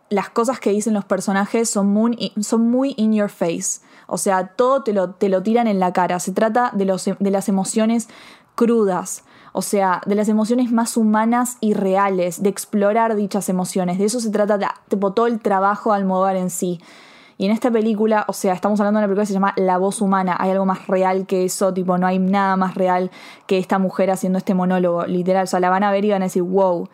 las 0.09 0.29
cosas 0.29 0.59
que 0.59 0.69
dicen 0.69 0.93
los 0.93 1.05
personajes 1.05 1.71
son 1.71 1.87
muy, 1.87 2.33
son 2.39 2.69
muy 2.69 2.93
in 2.97 3.13
your 3.13 3.29
face. 3.29 3.81
O 4.05 4.19
sea, 4.19 4.49
todo 4.49 4.83
te 4.83 4.93
lo, 4.93 5.09
te 5.09 5.27
lo 5.27 5.41
tiran 5.41 5.65
en 5.65 5.79
la 5.79 5.91
cara. 5.91 6.19
Se 6.19 6.31
trata 6.31 6.69
de, 6.71 6.85
los, 6.85 7.05
de 7.05 7.31
las 7.31 7.49
emociones 7.49 8.09
crudas. 8.53 9.23
O 9.53 9.63
sea, 9.63 10.03
de 10.05 10.13
las 10.13 10.29
emociones 10.29 10.71
más 10.71 10.97
humanas 10.97 11.57
y 11.61 11.73
reales, 11.73 12.43
de 12.43 12.49
explorar 12.49 13.15
dichas 13.15 13.49
emociones. 13.49 13.97
De 13.97 14.05
eso 14.05 14.19
se 14.19 14.29
trata 14.29 14.59
tipo, 14.87 15.13
todo 15.13 15.25
el 15.25 15.39
trabajo 15.39 15.93
de 15.93 15.97
Almodóvar 15.97 16.35
en 16.35 16.51
sí. 16.51 16.79
Y 17.41 17.45
en 17.47 17.53
esta 17.53 17.71
película, 17.71 18.23
o 18.27 18.33
sea, 18.33 18.53
estamos 18.53 18.79
hablando 18.79 18.99
de 18.99 19.05
una 19.05 19.07
película 19.07 19.23
que 19.23 19.29
se 19.29 19.33
llama 19.33 19.53
La 19.57 19.79
voz 19.79 19.99
humana. 19.99 20.37
Hay 20.39 20.51
algo 20.51 20.67
más 20.67 20.85
real 20.85 21.25
que 21.25 21.43
eso, 21.43 21.73
tipo, 21.73 21.97
no 21.97 22.05
hay 22.05 22.19
nada 22.19 22.55
más 22.55 22.75
real 22.75 23.09
que 23.47 23.57
esta 23.57 23.79
mujer 23.79 24.11
haciendo 24.11 24.37
este 24.37 24.53
monólogo, 24.53 25.07
literal. 25.07 25.45
O 25.45 25.47
sea, 25.47 25.59
la 25.59 25.71
van 25.71 25.81
a 25.81 25.91
ver 25.91 26.05
y 26.05 26.11
van 26.11 26.21
a 26.21 26.25
decir, 26.25 26.43
wow. 26.43 26.87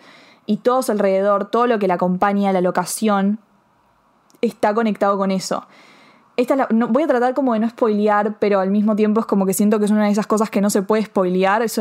Y 0.45 0.59
todo 0.59 0.83
su 0.83 0.93
alrededor, 0.93 1.51
todo 1.51 1.67
lo 1.67 1.79
que 1.79 1.89
la 1.89 1.95
acompaña, 1.95 2.53
la 2.53 2.61
locación, 2.61 3.39
está 4.39 4.73
conectado 4.73 5.17
con 5.17 5.31
eso. 5.31 5.67
Esta 6.37 6.55
no, 6.69 6.87
voy 6.87 7.03
a 7.03 7.07
tratar 7.07 7.33
como 7.33 7.51
de 7.51 7.59
no 7.59 7.67
spoilear, 7.67 8.39
pero 8.39 8.61
al 8.61 8.71
mismo 8.71 8.95
tiempo 8.95 9.19
es 9.19 9.25
como 9.25 9.45
que 9.45 9.53
siento 9.53 9.79
que 9.79 9.85
es 9.85 9.91
una 9.91 10.05
de 10.05 10.11
esas 10.11 10.27
cosas 10.27 10.49
que 10.49 10.61
no 10.61 10.69
se 10.69 10.81
puede 10.81 11.03
spoilear. 11.03 11.61
Es, 11.61 11.77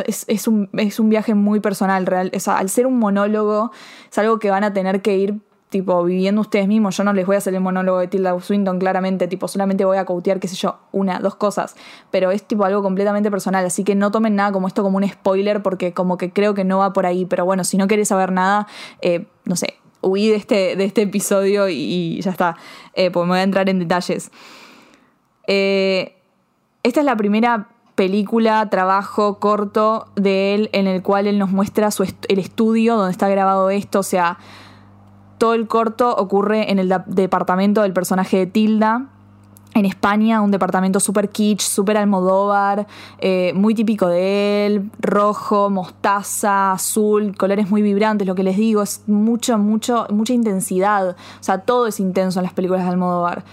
un, 0.49 0.69
es 0.73 0.99
un, 0.99 1.09
viaje 1.09 1.35
muy 1.35 1.61
personal, 1.61 2.05
real. 2.05 2.33
O 2.35 2.41
sea, 2.41 2.59
al 2.59 2.69
ser 2.69 2.89
un 2.89 2.99
monólogo, 2.99 3.71
es 4.11 4.19
algo 4.19 4.41
que 4.41 4.51
van 4.51 4.65
a 4.65 4.73
tener 4.73 5.03
que 5.03 5.17
ir 5.17 5.46
tipo, 5.77 6.03
viviendo 6.05 6.41
ustedes 6.41 6.67
mismos. 6.67 6.97
Yo 6.97 7.05
no 7.05 7.13
les 7.13 7.27
voy 7.27 7.35
a 7.35 7.39
hacer 7.39 7.55
el 7.55 7.61
monólogo 7.61 7.99
de 7.99 8.09
Tilda 8.09 8.41
Swinton 8.41 8.79
claramente, 8.79 9.29
tipo, 9.29 9.47
solamente 9.47 9.85
voy 9.85 9.99
a 9.99 10.07
cautear, 10.07 10.41
qué 10.41 10.49
sé 10.49 10.57
yo, 10.57 10.79
una, 10.91 11.19
dos 11.19 11.35
cosas. 11.35 11.77
Pero 12.11 12.31
es 12.31 12.45
tipo 12.45 12.65
algo 12.65 12.83
completamente 12.83 13.31
personal, 13.31 13.67
así 13.67 13.85
que 13.85 13.95
no 13.95 14.11
tomen 14.11 14.37
nada 14.37 14.53
como 14.53 14.69
esto 14.69 14.83
como 14.83 14.97
un 14.97 15.07
spoiler, 15.07 15.63
porque 15.63 15.93
como 15.93 16.17
que 16.17 16.33
creo 16.33 16.55
que 16.55 16.65
no 16.65 16.79
va 16.79 16.95
por 16.95 17.05
ahí. 17.05 17.27
Pero 17.27 17.45
bueno, 17.45 17.63
si 17.63 17.77
no 17.77 17.89
querés 17.89 18.09
saber 18.09 18.33
nada, 18.33 18.67
eh, 19.03 19.27
no 19.45 19.55
sé, 19.55 19.75
huí 20.01 20.29
de 20.31 20.37
este, 20.37 20.77
de 20.77 20.85
este 20.87 21.03
episodio 21.03 21.69
y, 21.69 22.23
ya 22.23 22.31
está, 22.31 22.57
eh, 22.95 23.11
porque 23.11 23.27
me 23.27 23.33
voy 23.33 23.41
a 23.41 23.43
entrar 23.43 23.69
en 23.69 23.79
detalles. 23.79 24.31
Eh, 25.47 26.17
esta 26.85 27.01
es 27.01 27.07
la 27.07 27.17
primera 27.17 27.69
película, 27.97 28.67
trabajo 28.71 29.39
corto 29.39 30.09
de 30.17 30.55
él 30.55 30.71
en 30.73 30.87
el 30.87 31.03
cual 31.03 31.27
él 31.27 31.39
nos 31.39 31.51
muestra 31.51 31.91
el 32.29 32.39
estudio 32.39 32.97
donde 32.97 33.13
está 33.13 33.29
grabado 33.29 33.69
esto, 33.69 33.99
o 33.99 34.03
sea, 34.03 34.39
todo 35.39 35.55
el 35.55 35.67
corto 35.67 36.15
ocurre 36.17 36.71
en 36.71 36.79
el 36.79 36.93
departamento 37.07 37.83
del 37.83 37.93
personaje 37.93 38.39
de 38.39 38.47
Tilda, 38.47 39.07
en 39.75 39.85
España, 39.85 40.41
un 40.41 40.51
departamento 40.51 41.01
súper 41.01 41.29
kitsch, 41.29 41.61
súper 41.61 41.99
almodóvar, 41.99 42.87
eh, 43.19 43.53
muy 43.55 43.75
típico 43.75 44.09
de 44.09 44.67
él, 44.67 44.91
rojo, 45.01 45.69
mostaza, 45.69 46.73
azul, 46.73 47.37
colores 47.37 47.69
muy 47.69 47.83
vibrantes, 47.83 48.27
lo 48.27 48.35
que 48.35 48.43
les 48.43 48.57
digo, 48.57 48.83
es 48.83 49.03
mucho, 49.07 49.59
mucho, 49.59 50.07
mucha 50.11 50.33
intensidad. 50.33 51.11
O 51.11 51.43
sea, 51.43 51.59
todo 51.59 51.87
es 51.87 52.01
intenso 52.01 52.41
en 52.41 52.45
las 52.45 52.55
películas 52.55 52.85
de 52.85 52.91
Almodóvar. 52.91 53.45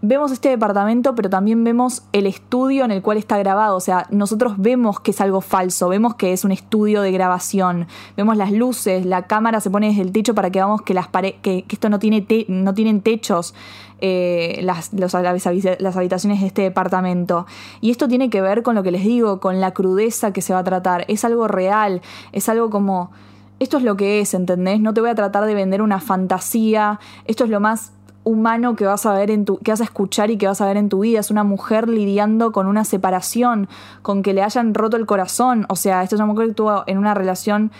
Vemos 0.00 0.30
este 0.30 0.48
departamento, 0.48 1.14
pero 1.14 1.28
también 1.28 1.64
vemos 1.64 2.04
el 2.12 2.26
estudio 2.26 2.84
en 2.84 2.90
el 2.90 3.02
cual 3.02 3.18
está 3.18 3.38
grabado. 3.38 3.76
O 3.76 3.80
sea, 3.80 4.06
nosotros 4.10 4.54
vemos 4.58 5.00
que 5.00 5.10
es 5.10 5.20
algo 5.20 5.40
falso, 5.40 5.88
vemos 5.88 6.14
que 6.14 6.32
es 6.32 6.44
un 6.44 6.52
estudio 6.52 7.02
de 7.02 7.12
grabación, 7.12 7.88
vemos 8.16 8.36
las 8.36 8.52
luces, 8.52 9.04
la 9.04 9.26
cámara 9.26 9.60
se 9.60 9.70
pone 9.70 9.88
desde 9.88 10.02
el 10.02 10.12
techo 10.12 10.34
para 10.34 10.50
que 10.50 10.58
veamos 10.58 10.82
que, 10.82 10.94
las 10.94 11.08
que, 11.08 11.62
que 11.62 11.64
esto 11.70 11.88
no, 11.88 11.98
tiene 11.98 12.26
no 12.48 12.74
tienen 12.74 13.00
techos. 13.00 13.54
Eh, 14.00 14.60
las, 14.62 14.92
las 14.92 15.16
habitaciones 15.16 16.40
de 16.40 16.46
este 16.46 16.62
departamento. 16.62 17.46
Y 17.80 17.90
esto 17.90 18.06
tiene 18.06 18.30
que 18.30 18.40
ver 18.40 18.62
con 18.62 18.76
lo 18.76 18.84
que 18.84 18.92
les 18.92 19.02
digo, 19.02 19.40
con 19.40 19.60
la 19.60 19.72
crudeza 19.72 20.32
que 20.32 20.40
se 20.40 20.52
va 20.52 20.60
a 20.60 20.64
tratar. 20.64 21.04
Es 21.08 21.24
algo 21.24 21.48
real, 21.48 22.00
es 22.32 22.48
algo 22.48 22.70
como... 22.70 23.10
Esto 23.58 23.78
es 23.78 23.82
lo 23.82 23.96
que 23.96 24.20
es, 24.20 24.34
¿entendés? 24.34 24.78
No 24.78 24.94
te 24.94 25.00
voy 25.00 25.10
a 25.10 25.16
tratar 25.16 25.44
de 25.44 25.54
vender 25.54 25.82
una 25.82 25.98
fantasía. 25.98 27.00
Esto 27.24 27.42
es 27.42 27.50
lo 27.50 27.58
más 27.58 27.90
humano 28.28 28.76
que 28.76 28.84
vas 28.84 29.06
a 29.06 29.14
ver 29.14 29.30
en 29.30 29.44
tu, 29.44 29.58
que 29.58 29.70
vas 29.70 29.80
a 29.80 29.84
escuchar 29.84 30.30
y 30.30 30.36
que 30.36 30.46
vas 30.46 30.60
a 30.60 30.66
ver 30.66 30.76
en 30.76 30.88
tu 30.88 31.00
vida. 31.00 31.20
Es 31.20 31.30
una 31.30 31.44
mujer 31.44 31.88
lidiando 31.88 32.52
con 32.52 32.66
una 32.66 32.84
separación, 32.84 33.68
con 34.02 34.22
que 34.22 34.34
le 34.34 34.42
hayan 34.42 34.74
roto 34.74 34.96
el 34.96 35.06
corazón. 35.06 35.64
O 35.68 35.76
sea, 35.76 36.02
esto 36.02 36.16
es 36.16 36.20
una 36.20 36.26
mujer 36.26 36.46
que 36.46 36.50
estuvo 36.50 36.84
en 36.86 36.98
una 36.98 37.14
relación 37.14 37.72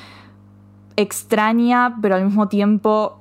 extraña, 0.97 1.99
pero 2.01 2.15
al 2.17 2.25
mismo 2.25 2.49
tiempo 2.49 3.19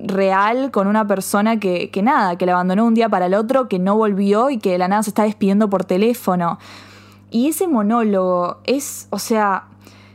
real 0.00 0.70
con 0.70 0.86
una 0.86 1.06
persona 1.06 1.60
que, 1.60 1.90
que 1.90 2.02
nada, 2.02 2.36
que 2.36 2.46
la 2.46 2.52
abandonó 2.52 2.84
un 2.86 2.94
día 2.94 3.08
para 3.08 3.26
el 3.26 3.34
otro, 3.34 3.68
que 3.68 3.78
no 3.78 3.96
volvió 3.96 4.50
y 4.50 4.58
que 4.58 4.72
de 4.72 4.78
la 4.78 4.88
nada 4.88 5.02
se 5.02 5.10
está 5.10 5.22
despidiendo 5.22 5.70
por 5.70 5.84
teléfono. 5.84 6.58
Y 7.30 7.48
ese 7.48 7.68
monólogo 7.68 8.58
es, 8.64 9.06
o 9.10 9.20
sea, 9.20 9.69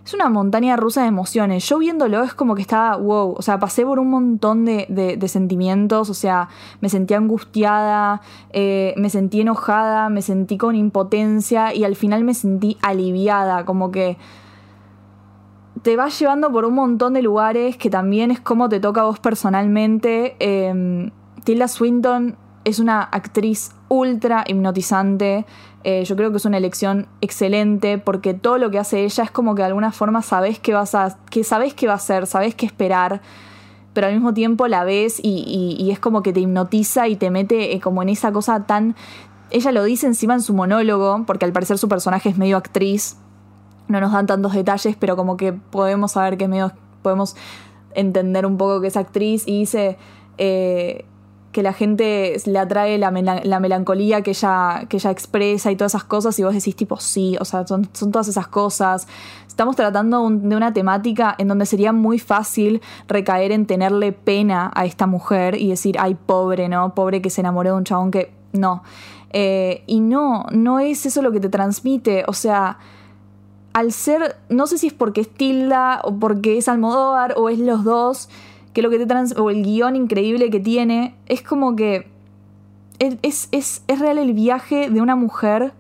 es 0.06 0.14
una 0.14 0.30
montaña 0.30 0.76
rusa 0.76 1.02
de 1.02 1.08
emociones. 1.08 1.68
Yo 1.68 1.80
viéndolo 1.80 2.22
es 2.22 2.36
como 2.36 2.54
que 2.54 2.62
estaba, 2.62 2.96
wow, 2.96 3.34
o 3.36 3.42
sea, 3.42 3.60
pasé 3.60 3.84
por 3.84 3.98
un 3.98 4.12
montón 4.12 4.64
de, 4.64 5.18
sentimientos, 5.28 6.12
o 6.12 6.14
sea, 6.14 6.48
me 6.80 6.90
sentí 6.90 7.16
angustiada, 7.16 8.22
eh, 8.52 8.94
me 8.98 9.10
sentí 9.10 9.42
enojada, 9.42 10.10
me 10.10 10.22
sentí 10.22 10.58
con 10.58 10.76
impotencia 10.76 11.74
y 11.74 11.84
al 11.84 11.96
final 11.96 12.24
me 12.24 12.36
sentí 12.36 12.78
aliviada, 12.84 13.66
como 13.66 13.90
que 13.90 14.18
te 15.82 15.96
vas 15.96 16.20
llevando 16.20 16.52
por 16.52 16.66
un 16.66 16.76
montón 16.76 17.14
de 17.14 17.24
lugares 17.24 17.76
que 17.76 17.90
también 17.90 18.30
es 18.30 18.40
como 18.40 18.70
te 18.70 18.80
toca 18.80 19.02
a 19.02 19.06
vos 19.06 19.20
personalmente. 19.20 20.36
Em, 20.40 21.10
Tilda 21.44 21.68
Swinton 21.68 22.38
es 22.66 22.80
una 22.80 23.02
actriz 23.02 23.72
ultra 23.88 24.44
hipnotizante. 24.46 25.46
Eh, 25.84 26.04
yo 26.04 26.16
creo 26.16 26.32
que 26.32 26.38
es 26.38 26.46
una 26.46 26.58
elección 26.58 27.08
excelente 27.22 28.00
porque 28.00 28.34
todo 28.34 28.58
lo 28.58 28.72
que 28.72 28.80
hace 28.80 29.06
ella 29.06 29.24
es 29.24 29.32
como 29.32 29.54
que 29.54 29.62
de 29.62 29.68
alguna 29.68 29.92
forma 29.92 30.22
sabes 30.24 30.60
que 30.60 30.74
vas 30.74 30.96
a. 30.96 31.18
que 31.30 31.44
sabes 31.44 31.74
qué 31.74 31.88
va 31.88 31.94
a 31.94 31.98
hacer, 31.98 32.26
sabes 32.26 32.56
qué 32.56 32.66
esperar, 32.66 33.22
pero 33.94 34.08
al 34.08 34.14
mismo 34.14 34.34
tiempo 34.34 34.68
la 34.68 34.84
ves 34.84 35.20
y, 35.24 35.88
es 35.92 36.00
como 36.00 36.24
que 36.24 36.34
te 36.34 36.40
hipnotiza 36.40 37.08
y 37.08 37.16
te 37.16 37.30
mete 37.30 37.76
eh, 37.76 37.80
como 37.80 38.02
en 38.02 38.10
esa 38.10 38.32
cosa 38.32 38.66
tan. 38.66 38.96
Ella 39.52 39.72
lo 39.72 39.84
dice 39.84 40.08
encima 40.08 40.34
en 40.34 40.42
su 40.42 40.56
monólogo, 40.56 41.24
porque 41.28 41.46
al 41.46 41.54
parecer 41.54 41.78
su 41.78 41.88
personaje 41.88 42.30
es 42.30 42.38
medio 42.38 42.58
actriz. 42.58 43.18
No 43.88 44.02
nos 44.02 44.12
dan 44.12 44.26
tantos 44.26 44.54
detalles, 44.54 44.96
pero 45.00 45.16
como 45.16 45.38
que 45.38 45.54
podemos 45.54 46.14
saber 46.14 46.38
que 46.38 46.46
es 46.46 46.50
medio. 46.50 46.72
podemos 47.04 47.36
entender 47.94 48.48
un 48.48 48.58
poco 48.58 48.82
que 48.82 48.88
es 48.88 48.98
actriz 48.98 49.48
y 49.48 49.60
dice. 49.60 49.98
Eh, 50.40 51.06
que 51.56 51.64
la 51.64 51.72
gente 51.72 52.36
le 52.48 52.60
atrae 52.60 52.98
la, 52.98 53.12
melancolía 53.12 54.22
que 54.24 54.32
ella, 54.32 54.88
que 54.90 54.98
ella 54.98 55.10
expresa 55.10 55.72
y 55.72 55.78
todas 55.78 55.94
esas 55.94 56.04
cosas 56.04 56.38
y 56.38 56.44
vos 56.44 56.54
decís 56.54 56.76
tipo 56.76 56.98
sí, 56.98 57.38
o 57.40 57.46
sea, 57.46 57.66
son, 57.66 57.86
todas 57.86 58.28
esas 58.28 58.48
cosas. 58.48 59.08
Estamos 59.48 59.78
tratando 59.78 60.30
de 60.30 60.54
una 60.54 60.74
temática 60.74 61.34
en 61.38 61.48
donde 61.48 61.66
sería 61.66 61.94
muy 61.94 62.20
fácil 62.20 62.82
recaer 63.08 63.54
en 63.54 63.68
tenerle 63.68 64.12
pena 64.12 64.70
a 64.76 64.84
esta 64.84 65.08
mujer 65.08 65.56
y 65.56 65.70
decir, 65.70 65.96
ay, 65.98 66.16
pobre, 66.16 66.68
¿no? 66.68 66.94
Pobre 66.94 67.22
que 67.22 67.30
se 67.30 67.40
enamoró 67.40 67.70
de 67.70 67.78
un 67.78 67.86
chabón 67.86 68.12
que 68.12 68.34
no. 68.52 68.84
Eh, 69.30 69.86
y 69.88 70.02
no, 70.02 70.48
no 70.52 70.82
es 70.82 71.06
eso 71.06 71.22
lo 71.22 71.32
que 71.32 71.40
te 71.40 71.48
transmite, 71.48 72.26
o 72.28 72.34
sea 72.34 72.80
al 73.72 73.92
ser, 73.92 74.38
no 74.50 74.68
sé 74.68 74.78
si 74.78 74.88
es 74.88 74.94
porque 74.94 75.22
es 75.22 75.30
Tilda 75.30 76.02
o 76.04 76.18
porque 76.18 76.58
es 76.58 76.70
Almodóvar 76.70 77.34
o 77.38 77.50
es 77.50 77.60
los 77.60 77.84
dos, 77.84 78.30
que 78.76 78.82
lo 78.82 78.90
que 78.90 79.00
te 79.00 79.06
trans 79.06 79.38
o 79.38 79.50
el 79.50 79.64
guion 79.64 79.96
increíble 79.96 80.50
que 80.50 80.60
tiene, 80.60 81.16
es 81.28 81.42
como 81.42 81.78
que 81.78 82.10
es, 83.00 83.48
es, 83.52 83.84
es 83.88 84.00
real 84.00 84.18
el 84.18 84.34
viaje 84.34 84.90
de 84.90 85.02
una 85.02 85.16
mujer 85.16 85.72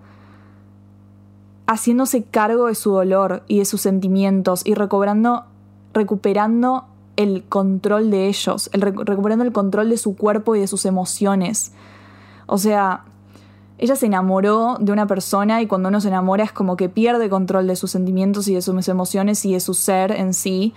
haciéndose 1.68 2.24
cargo 2.24 2.68
de 2.68 2.75
su 2.75 2.92
dolor 2.92 3.44
y 3.50 3.60
de 3.60 3.66
sus 3.66 3.82
sentimientos 3.82 4.62
y 4.66 4.75
recobrando, 4.75 5.44
recuperando 5.94 6.86
el 7.18 7.44
control 7.44 8.12
de 8.12 8.28
ellos, 8.30 8.70
el, 8.72 8.82
recuperando 8.82 9.44
el 9.44 9.52
control 9.52 9.90
de 9.90 9.98
su 9.98 10.16
cuerpo 10.16 10.56
y 10.56 10.62
de 10.62 10.68
sus 10.68 10.86
emociones. 10.86 11.74
O 12.46 12.58
sea, 12.58 13.04
ella 13.78 13.98
se 13.98 14.06
enamoró 14.06 14.78
de 14.80 14.94
una 14.94 15.06
persona 15.06 15.62
y 15.62 15.68
cuando 15.68 15.90
uno 15.90 16.00
se 16.00 16.08
enamora 16.08 16.46
es 16.46 16.54
como 16.54 16.78
que 16.78 16.88
pierde 16.88 17.28
control 17.30 17.68
de 17.68 17.75
sus 17.75 17.92
sentimientos 17.92 18.48
y 18.48 18.56
de 18.56 18.62
sus 18.62 18.88
emociones 18.88 19.44
y 19.44 19.52
de 19.52 19.60
su 19.60 19.74
ser 19.74 20.14
en 20.14 20.34
sí 20.34 20.74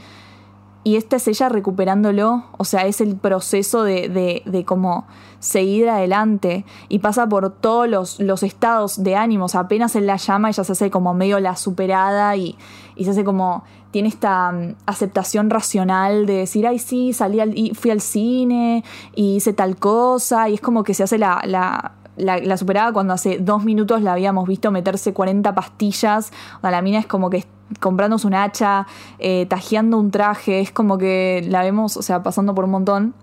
y 0.89 0.97
esta 0.97 1.17
es 1.17 1.29
ella 1.29 1.51
recuperándolo, 1.51 2.45
o 2.57 2.65
sea, 2.65 2.87
es 2.87 3.03
el 3.03 3.15
proceso 3.15 3.83
de, 3.83 4.09
de, 4.09 4.43
de 4.47 4.65
cómo 4.65 5.07
seguir 5.39 5.87
adelante 5.91 6.65
y 6.89 7.01
pasa 7.01 7.29
por 7.29 7.51
todos 7.51 7.87
los, 7.87 8.19
los, 8.21 8.43
estados 8.43 9.03
de 9.03 9.15
ánimos, 9.15 9.55
apenas 9.55 9.97
en 9.97 10.07
la 10.07 10.17
llama 10.17 10.49
ella 10.49 10.65
se 10.65 10.73
hace 10.73 10.91
como 10.91 11.13
medio 11.13 11.41
la 11.41 11.57
superada 11.57 12.35
y, 12.37 12.57
y 12.97 13.05
se 13.05 13.11
hace 13.11 13.23
como, 13.23 13.65
tiene 13.91 14.09
esta 14.09 14.51
mm, 14.51 14.77
aceptación 14.87 15.51
racional 15.51 16.25
de 16.25 16.39
decir, 16.39 16.67
ay 16.67 16.79
sí, 16.79 17.13
salí 17.13 17.41
al, 17.41 17.59
y 17.59 17.75
fui 17.75 17.91
al 17.91 18.01
cine 18.01 18.83
y 19.15 19.37
hice 19.37 19.53
tal 19.53 19.77
cosa 19.77 20.49
y 20.49 20.55
es 20.55 20.63
como 20.63 20.85
que 20.85 20.95
se 20.95 21.03
hace 21.03 21.19
la, 21.19 21.43
la 21.45 21.97
la, 22.17 22.57
superada 22.57 22.93
cuando 22.93 23.15
hace 23.15 23.39
dos 23.39 23.63
minutos 23.63 24.03
la 24.03 24.13
habíamos 24.13 24.49
visto 24.49 24.73
meterse 24.73 25.13
40 25.13 25.55
pastillas. 25.55 26.33
O 26.57 26.61
sea, 26.63 26.73
la 26.73 26.83
mina 26.83 26.99
es 26.99 27.07
como 27.07 27.31
que 27.31 27.39
comprándose 27.81 28.27
un 28.27 28.35
hacha, 28.35 28.87
eh, 29.19 29.47
tajeando 29.47 29.99
un 29.99 30.11
traje, 30.11 30.61
es 30.61 30.73
como 30.73 30.99
que 30.99 31.45
la 31.49 31.63
vemos, 31.63 31.97
o 31.97 32.03
sea, 32.03 32.23
pasando 32.23 32.55
por 32.55 32.65
un 32.65 32.71
montón. 32.71 33.15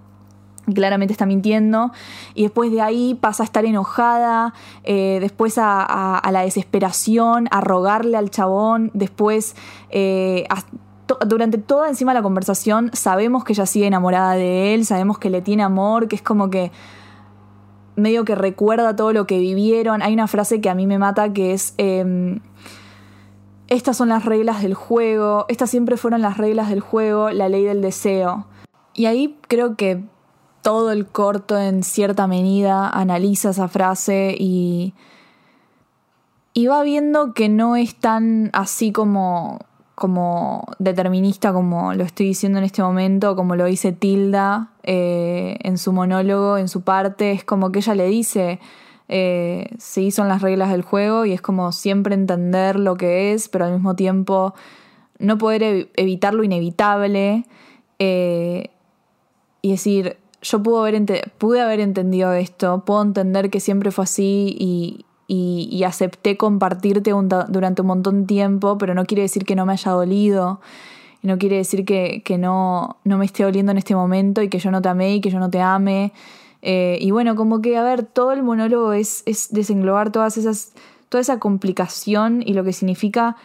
Claramente 0.74 1.12
está 1.12 1.28
mintiendo. 1.28 1.92
Y 2.34 2.44
después 2.44 2.72
de 2.72 2.82
ahí 2.82 3.14
pasa 3.14 3.44
a 3.44 3.46
estar 3.46 3.66
enojada, 3.66 4.54
eh, 4.84 5.20
después 5.22 5.60
a, 5.60 6.22
la 6.32 6.42
desesperación, 6.42 7.48
a 7.52 7.62
rogarle 7.62 8.18
al 8.18 8.32
chabón, 8.32 8.90
después 8.96 9.56
eh, 9.92 10.48
durante 11.28 11.60
toda 11.60 11.88
encima 11.88 12.16
la 12.16 12.24
conversación 12.24 12.90
sabemos 12.94 13.44
que 13.44 13.54
ella 13.54 13.68
sigue 13.68 13.86
enamorada 13.86 14.34
de 14.34 14.74
él, 14.74 14.86
sabemos 14.86 15.20
que 15.20 15.30
le 15.30 15.42
tiene 15.42 15.62
amor, 15.62 16.08
que 16.08 16.16
es 16.16 16.24
como 16.24 16.50
que 16.50 16.72
medio 17.96 18.26
que 18.26 18.34
recuerda 18.34 18.96
todo 18.96 19.14
lo 19.14 19.28
que 19.28 19.38
vivieron. 19.40 20.02
Hay 20.02 20.14
una 20.14 20.28
frase 20.28 20.62
que 20.62 20.70
a 20.70 20.76
mí 20.76 20.88
me 20.88 20.98
mata 20.98 21.32
que 21.32 21.54
es... 21.54 21.74
Em, 21.78 22.40
estas 23.68 23.98
son 23.98 24.10
las 24.10 24.26
reglas 24.26 24.62
del 24.62 24.74
juego, 24.74 25.46
estas 25.50 25.70
siempre 25.70 25.98
fueron 25.98 26.22
las 26.22 26.38
reglas 26.38 26.70
del 26.70 26.82
juego, 26.82 27.30
la 27.32 27.50
ley 27.50 27.64
del 27.64 27.82
deseo. 27.82 28.46
Y 28.94 29.08
ahí 29.08 29.38
creo 29.48 29.76
que 29.76 30.04
todo 30.62 30.92
el 30.92 31.08
corto 31.08 31.60
en 31.60 31.84
cierta 31.84 32.28
medida 32.28 32.90
analiza 32.90 33.50
esa 33.50 33.68
frase 33.68 34.36
y, 34.38 34.94
y 36.54 36.68
va 36.68 36.82
viendo 36.84 37.34
que 37.34 37.50
no 37.50 37.76
es 37.76 37.96
tan 37.96 38.50
así 38.54 38.92
como, 38.92 39.60
como 39.96 40.66
determinista 40.80 41.54
como 41.54 41.94
lo 41.94 42.04
estoy 42.04 42.28
diciendo 42.28 42.60
en 42.60 42.66
este 42.66 42.82
momento, 42.82 43.36
como 43.36 43.56
lo 43.56 43.66
dice 43.66 43.92
Tilda 43.92 44.72
eh, 44.84 45.58
en 45.62 45.78
su 45.78 45.94
monólogo, 45.94 46.58
en 46.58 46.68
su 46.68 46.82
parte, 46.82 47.32
es 47.32 47.44
como 47.44 47.72
que 47.72 47.80
ella 47.80 47.96
le 47.96 48.08
dice, 48.08 48.60
eh, 49.08 49.70
sí 49.78 50.12
son 50.12 50.28
las 50.28 50.42
reglas 50.42 50.72
del 50.72 50.82
juego 50.82 51.26
y 51.26 51.34
es 51.34 51.42
como 51.42 51.72
siempre 51.72 52.16
entender 52.16 52.80
lo 52.80 52.96
que 52.96 53.34
es, 53.34 53.50
pero 53.50 53.66
al 53.66 53.74
mismo 53.74 53.96
tiempo 53.96 54.54
no 55.20 55.38
poder 55.38 55.90
evitar 55.96 56.34
lo 56.34 56.44
inevitable 56.44 57.46
eh, 58.00 58.70
y 59.62 59.72
decir, 59.72 60.18
yo 60.42 60.62
pude 60.62 61.62
haber, 61.62 61.80
entendido 61.80 62.34
esto, 62.34 62.84
puedo 62.86 63.02
entender 63.02 63.50
que 63.50 63.60
siempre 63.60 63.92
fue 63.92 64.04
así 64.04 64.56
y, 64.60 65.06
acepté 65.86 66.36
compartirte 66.36 67.12
durante 67.48 67.82
un 67.82 67.88
montón 67.88 68.22
de 68.22 68.28
tiempo, 68.28 68.78
pero 68.78 68.94
no 68.96 69.06
quiere 69.06 69.22
decir 69.22 69.46
que 69.46 69.56
no 69.56 69.66
me 69.66 69.74
haya 69.74 69.92
dolido. 69.92 70.60
No 71.22 71.38
quiere 71.38 71.58
decir 71.58 71.86
que, 71.86 72.22
que 72.24 72.38
no, 72.38 72.98
no 73.04 73.18
me 73.18 73.26
esté 73.26 73.44
doliendo 73.44 73.72
en 73.72 73.78
este 73.80 73.96
momento 73.96 74.42
y 74.42 74.50
que 74.50 74.60
yo 74.60 74.70
no 74.72 74.82
te 74.82 74.90
amé 74.90 75.16
y 75.16 75.22
que 75.22 75.30
yo 75.32 75.40
no 75.40 75.50
te 75.50 75.62
ame. 75.62 76.12
Eh, 76.68 76.98
y 77.00 77.12
bueno, 77.12 77.36
como 77.36 77.62
que, 77.62 77.78
a 77.78 77.84
ver, 77.84 78.02
todo 78.02 78.32
el 78.32 78.42
monólogo 78.42 78.94
es, 78.94 79.22
es 79.28 79.54
desenglobar 79.54 80.12
todas 80.12 80.36
esas, 80.36 80.74
toda 81.10 81.22
esa 81.22 81.38
complicación 81.38 82.42
y 82.44 82.56
lo 82.56 82.64
que 82.64 82.74
significa 82.74 83.36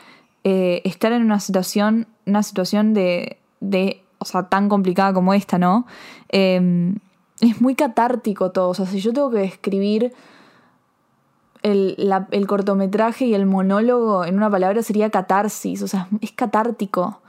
eh, 0.42 0.80
estar 0.84 1.12
en 1.12 1.22
una 1.22 1.38
situación, 1.38 2.06
una 2.24 2.42
situación 2.42 2.94
de, 2.94 3.36
de, 3.60 4.02
o 4.16 4.24
sea, 4.24 4.48
tan 4.48 4.70
complicada 4.70 5.12
como 5.12 5.34
esta, 5.34 5.58
¿no? 5.58 5.86
Em, 6.30 6.96
es 7.42 7.60
muy 7.60 7.74
catártico 7.74 8.52
todo, 8.52 8.70
o 8.70 8.74
sea, 8.74 8.86
si 8.86 9.00
yo 9.00 9.12
tengo 9.12 9.30
que 9.30 9.40
describir 9.40 10.14
el, 11.62 11.96
el, 12.30 12.46
cortometraje 12.46 13.26
y 13.26 13.34
el 13.34 13.44
monólogo 13.44 14.24
en 14.24 14.36
una 14.36 14.48
palabra 14.48 14.82
sería 14.82 15.10
catarsis, 15.10 15.82
o 15.82 15.88
sea, 15.88 16.08
es 16.22 16.32
catártico. 16.32 17.20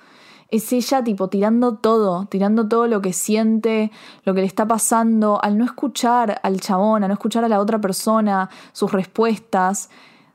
Es 0.51 0.73
ella 0.73 1.01
tipo 1.01 1.29
tirando 1.29 1.75
todo, 1.75 2.25
tirando 2.25 2.67
todo 2.67 2.85
lo 2.85 3.01
que 3.01 3.13
siente, 3.13 3.89
lo 4.25 4.33
que 4.33 4.41
le 4.41 4.47
está 4.47 4.67
pasando, 4.67 5.39
al 5.41 5.57
no 5.57 5.63
escuchar 5.63 6.39
al 6.43 6.59
chabón, 6.59 7.05
a 7.05 7.07
no 7.07 7.13
escuchar 7.13 7.45
a 7.45 7.49
la 7.49 7.59
otra 7.61 7.79
persona, 7.79 8.49
sus 8.73 8.91
respuestas. 8.91 9.89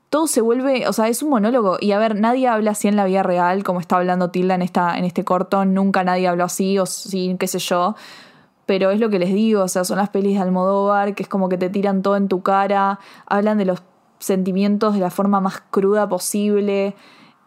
Todo 0.09 0.25
se 0.25 0.41
vuelve, 0.41 0.87
o 0.87 0.93
sea, 0.93 1.07
es 1.07 1.21
un 1.21 1.29
monólogo. 1.29 1.77
Y 1.79 1.91
a 1.91 1.99
ver, 1.99 2.15
nadie 2.15 2.47
habla 2.47 2.71
así 2.71 2.87
en 2.87 2.95
la 2.95 3.05
vida 3.05 3.21
real, 3.21 3.63
como 3.63 3.79
está 3.79 3.97
hablando 3.97 4.31
Tilda 4.31 4.55
en, 4.55 4.63
esta, 4.63 4.97
en 4.97 5.05
este 5.05 5.23
corto. 5.23 5.65
Nunca 5.65 6.03
nadie 6.03 6.27
habló 6.27 6.45
así, 6.45 6.79
o 6.79 6.87
sí, 6.87 7.35
qué 7.39 7.47
sé 7.47 7.59
yo. 7.59 7.95
Pero 8.65 8.89
es 8.89 8.99
lo 8.99 9.09
que 9.09 9.19
les 9.19 9.33
digo, 9.33 9.63
o 9.63 9.67
sea, 9.67 9.83
son 9.83 9.97
las 9.97 10.09
pelis 10.09 10.33
de 10.35 10.41
Almodóvar, 10.41 11.13
que 11.13 11.23
es 11.23 11.29
como 11.29 11.47
que 11.47 11.57
te 11.57 11.69
tiran 11.69 12.01
todo 12.01 12.17
en 12.17 12.27
tu 12.27 12.41
cara, 12.41 12.99
hablan 13.27 13.59
de 13.59 13.65
los 13.65 13.83
sentimientos 14.19 14.95
de 14.95 14.99
la 14.99 15.11
forma 15.11 15.41
más 15.41 15.61
cruda 15.69 16.09
posible. 16.09 16.95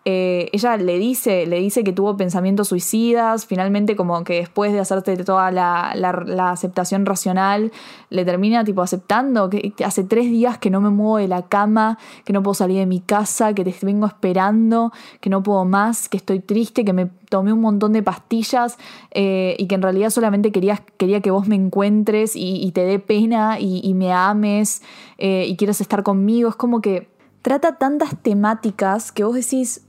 Eh, 0.07 0.49
ella 0.53 0.79
le 0.79 0.99
dice, 0.99 1.45
le 1.45 1.61
dice 1.61 1.85
que 1.85 1.93
tuvo 1.93 2.17
pensamientos 2.17 2.69
suicidas, 2.69 3.45
finalmente 3.45 3.97
como 3.97 4.25
que 4.25 4.37
después 4.37 4.73
de 4.73 4.81
hacerte 4.81 5.15
toda 5.19 5.51
la, 5.51 5.93
la, 5.95 6.51
aceptación 6.51 7.05
racional, 7.05 7.71
le 8.09 8.25
termina 8.25 8.65
tipo 8.65 8.81
aceptando 8.81 9.51
que, 9.51 9.75
hace 9.85 10.03
tres 10.03 10.31
días 10.31 10.57
que 10.57 10.71
no 10.71 10.81
me 10.81 10.89
muevo 10.89 11.19
de 11.19 11.29
la 11.29 11.43
cama, 11.43 11.99
que 12.25 12.33
no 12.33 12.43
puedo 12.43 12.55
salir 12.55 12.79
de 12.79 12.87
mi 12.87 13.01
casa, 13.01 13.53
que 13.53 13.63
te 13.63 13.75
vengo 13.83 14.07
esperando, 14.07 14.91
que 15.21 15.29
no 15.29 15.43
puedo 15.43 15.67
más, 15.67 16.09
que 16.09 16.17
estoy 16.17 16.41
triste, 16.41 16.83
que 16.83 16.95
me 16.95 17.11
tomé 17.29 17.53
un 17.53 17.61
montón 17.61 17.93
de 17.93 18.03
pastillas 18.03 18.79
eh, 19.11 19.55
y 19.59 19.67
que 19.67 19.75
en 19.75 19.83
realidad 19.83 20.09
solamente 20.09 20.51
quería, 20.51 20.83
quería 20.97 21.21
que 21.21 21.31
vos 21.31 21.47
me 21.47 21.57
encuentres 21.57 22.33
y, 22.35 22.71
te 22.73 22.85
dé 22.85 23.01
pena 23.01 23.61
y, 23.61 23.93
me 23.93 24.13
ames 24.13 24.83
eh, 25.19 25.45
y 25.47 25.57
quieras 25.57 25.83
estar 25.83 26.03
conmigo. 26.03 26.49
Es 26.49 26.57
como 26.57 26.81
que 26.81 27.09
trata 27.43 27.77
tantas 27.77 28.17
temáticas 28.23 29.13
que 29.13 29.25
vos 29.25 29.35
decís, 29.35 29.83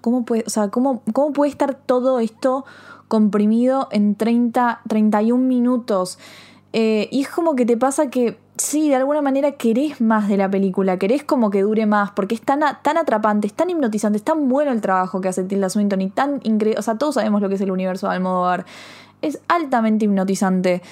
¿cómo 0.00 0.24
puede, 0.24 0.44
o 0.46 0.50
sea, 0.50 0.68
¿cómo, 0.68 1.02
cómo 1.12 1.32
puede 1.32 1.50
estar 1.50 1.74
todo 1.74 2.20
esto 2.20 2.64
comprimido 3.08 3.88
en 3.90 4.14
30, 4.14 4.82
31 4.88 5.44
minutos? 5.44 6.18
Eh, 6.72 7.08
y 7.10 7.22
es 7.22 7.28
como 7.28 7.56
que 7.56 7.66
te 7.66 7.76
pasa 7.76 8.10
que 8.10 8.38
sí, 8.56 8.88
de 8.88 8.96
alguna 8.96 9.22
manera 9.22 9.52
querés 9.52 10.00
más 10.00 10.28
de 10.28 10.36
la 10.36 10.50
película, 10.50 10.98
querés 10.98 11.24
como 11.24 11.50
que 11.50 11.62
dure 11.62 11.86
más, 11.86 12.10
porque 12.12 12.34
es 12.34 12.42
tan, 12.42 12.60
tan 12.82 12.98
atrapante, 12.98 13.46
es 13.46 13.54
tan 13.54 13.70
hipnotizante, 13.70 14.18
es 14.18 14.24
tan 14.24 14.48
bueno 14.48 14.70
el 14.70 14.80
trabajo 14.80 15.20
que 15.20 15.28
hace 15.28 15.42
Tilda 15.44 15.68
Swinton 15.68 16.00
y 16.00 16.10
tan 16.10 16.40
increíble, 16.44 16.78
o 16.78 16.82
sea, 16.82 16.98
todos 16.98 17.14
sabemos 17.14 17.40
lo 17.40 17.48
que 17.48 17.56
es 17.56 17.60
el 17.60 17.70
universo 17.70 18.08
de 18.08 18.14
Almodóvar, 18.14 18.66
es 19.22 19.40
altamente 19.48 20.04
hipnotizante 20.04 20.82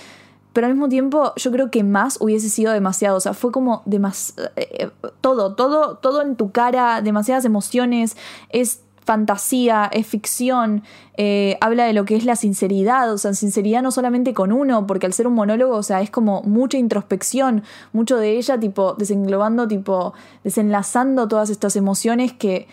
pero 0.52 0.67
al 0.67 0.73
mismo 0.73 0.88
tiempo 0.88 1.33
yo 1.37 1.50
creo 1.50 1.71
que 1.71 1.85
más 1.85 2.19
hubiese 2.21 2.49
sido 2.49 2.73
demasiado, 2.73 3.17
o 3.17 3.21
sea, 3.21 3.35
fue 3.35 3.52
como 3.52 3.83
demasiado, 3.85 4.50
eh, 4.57 4.90
todo, 5.21 5.55
todo, 5.55 5.97
todo 5.97 6.23
en 6.23 6.37
tu 6.37 6.50
cara, 6.50 7.00
demasiadas 7.02 7.45
emociones, 7.45 8.17
es 8.49 8.83
fantasía, 9.09 9.88
es 9.90 10.07
ficción, 10.07 10.83
eh, 11.17 11.57
habla 11.62 11.85
de 11.85 11.95
lo 11.95 12.05
que 12.05 12.14
es 12.14 12.26
la 12.26 12.37
sinceridad, 12.37 13.11
o 13.11 13.17
sea, 13.17 13.33
sinceridad 13.33 13.81
no 13.83 13.90
solamente 13.90 14.35
con 14.35 14.52
uno, 14.52 14.87
porque 14.87 15.07
al 15.07 15.14
ser 15.14 15.26
un 15.26 15.33
monólogo, 15.33 15.76
o 15.76 15.83
sea, 15.83 16.02
es 16.02 16.11
como 16.11 16.43
mucha 16.43 16.76
introspección, 16.76 17.62
mucho 17.95 18.19
de 18.19 18.37
ella, 18.37 18.61
tipo, 18.61 18.93
desenglobando, 18.99 19.67
tipo, 19.67 20.12
desenlazando 20.45 21.26
todas 21.26 21.49
estas 21.49 21.75
emociones 21.76 22.35
que, 22.35 22.69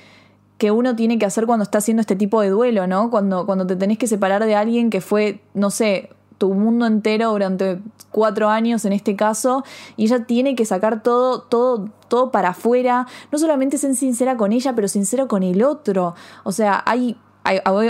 que 0.57 0.71
uno 0.71 0.93
tiene 0.97 1.17
que 1.17 1.25
hacer 1.25 1.45
cuando 1.45 1.63
está 1.63 1.77
haciendo 1.77 2.01
este 2.01 2.17
tipo 2.17 2.41
de 2.41 2.49
duelo, 2.49 2.85
¿no? 2.85 3.09
Cuando, 3.09 3.45
cuando 3.45 3.65
te 3.65 3.77
tenés 3.77 3.97
que 3.97 4.07
separar 4.07 4.43
de 4.45 4.55
alguien 4.55 4.89
que 4.89 4.99
fue, 4.99 5.39
no 5.53 5.69
sé, 5.69 6.09
tu 6.37 6.53
mundo 6.53 6.85
entero 6.85 7.31
durante 7.31 7.79
cuatro 8.11 8.49
años 8.49 8.85
en 8.85 8.93
este 8.93 9.15
caso 9.15 9.63
y 9.97 10.05
ella 10.05 10.25
tiene 10.25 10.55
que 10.55 10.65
sacar 10.65 11.03
todo, 11.03 11.41
todo, 11.41 11.89
todo 12.07 12.31
para 12.31 12.49
afuera, 12.49 13.07
no 13.31 13.37
solamente 13.37 13.77
ser 13.77 13.95
sincera 13.95 14.37
con 14.37 14.51
ella, 14.51 14.73
pero 14.75 14.87
sincero 14.87 15.27
con 15.27 15.43
el 15.43 15.63
otro. 15.63 16.15
O 16.43 16.51
sea, 16.51 16.83
hay 16.85 17.17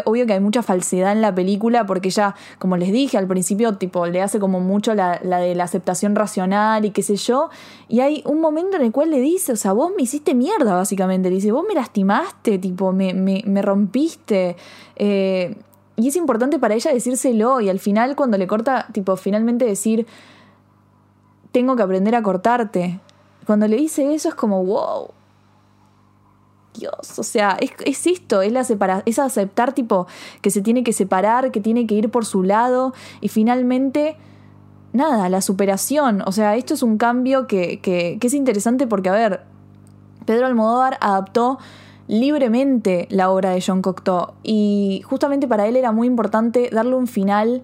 obvio 0.05 0.25
que 0.25 0.33
hay 0.33 0.39
mucha 0.39 0.61
falsedad 0.61 1.11
en 1.11 1.21
la 1.21 1.33
película 1.33 1.85
porque 1.85 2.09
ella, 2.09 2.35
como 2.59 2.77
les 2.77 2.91
dije 2.91 3.17
al 3.17 3.27
principio, 3.27 3.77
tipo, 3.77 4.05
le 4.05 4.21
hace 4.21 4.39
como 4.39 4.59
mucho 4.59 4.93
la, 4.93 5.19
de 5.19 5.55
la 5.55 5.63
aceptación 5.63 6.15
racional 6.15 6.85
y 6.85 6.91
qué 6.91 7.03
sé 7.03 7.15
yo. 7.15 7.49
Y 7.87 8.01
hay 8.01 8.21
un 8.25 8.41
momento 8.41 8.75
en 8.75 8.83
el 8.83 8.91
cual 8.91 9.11
le 9.11 9.19
dice, 9.19 9.53
o 9.53 9.55
sea, 9.55 9.73
vos 9.73 9.91
me 9.95 10.03
hiciste 10.03 10.35
mierda, 10.35 10.75
básicamente. 10.75 11.29
Le 11.29 11.35
dice, 11.35 11.51
vos 11.51 11.65
me 11.67 11.73
lastimaste, 11.73 12.57
tipo, 12.57 12.91
me, 12.91 13.13
me, 13.13 13.43
me 13.45 13.61
rompiste. 13.61 14.57
Eh, 14.97 15.55
y 15.97 16.09
es 16.09 16.15
importante 16.15 16.59
para 16.59 16.75
ella 16.75 16.91
decírselo 16.91 17.61
y 17.61 17.69
al 17.69 17.79
final 17.79 18.15
cuando 18.15 18.37
le 18.37 18.47
corta, 18.47 18.87
tipo, 18.91 19.15
finalmente 19.15 19.65
decir, 19.65 20.05
tengo 21.51 21.75
que 21.75 21.83
aprender 21.83 22.15
a 22.15 22.23
cortarte. 22.23 22.99
Cuando 23.45 23.67
le 23.67 23.77
dice 23.77 24.13
eso 24.13 24.29
es 24.29 24.35
como, 24.35 24.63
wow. 24.65 25.09
Dios, 26.77 27.17
o 27.17 27.23
sea, 27.23 27.57
es, 27.61 28.05
esto, 28.05 28.41
es, 28.41 28.51
la 28.51 28.65
separa 28.65 29.01
es 29.05 29.17
aceptar 29.19 29.71
tipo 29.71 30.07
que 30.41 30.51
se 30.51 30.61
tiene 30.61 30.83
que 30.83 30.91
separar, 30.91 31.51
que 31.51 31.61
tiene 31.61 31.87
que 31.87 31.95
ir 31.95 32.11
por 32.11 32.25
su 32.25 32.43
lado 32.43 32.93
y 33.21 33.29
finalmente, 33.29 34.17
nada, 34.91 35.29
la 35.29 35.39
superación. 35.39 36.21
O 36.25 36.33
sea, 36.33 36.57
esto 36.57 36.73
es 36.73 36.83
un 36.83 36.97
cambio 36.97 37.47
que, 37.47 37.79
que, 37.79 38.17
que 38.19 38.27
es 38.27 38.33
interesante 38.33 38.87
porque, 38.87 39.07
a 39.07 39.13
ver, 39.13 39.43
Pedro 40.25 40.47
Almodóvar 40.47 40.97
adaptó 40.99 41.59
libremente 42.07 43.07
la 43.09 43.31
obra 43.31 43.51
de 43.51 43.63
John 43.65 43.81
Cocteau 43.81 44.33
y 44.43 45.01
justamente 45.05 45.47
para 45.47 45.67
él 45.67 45.75
era 45.75 45.91
muy 45.91 46.07
importante 46.07 46.69
darle 46.71 46.95
un 46.95 47.07
final 47.07 47.63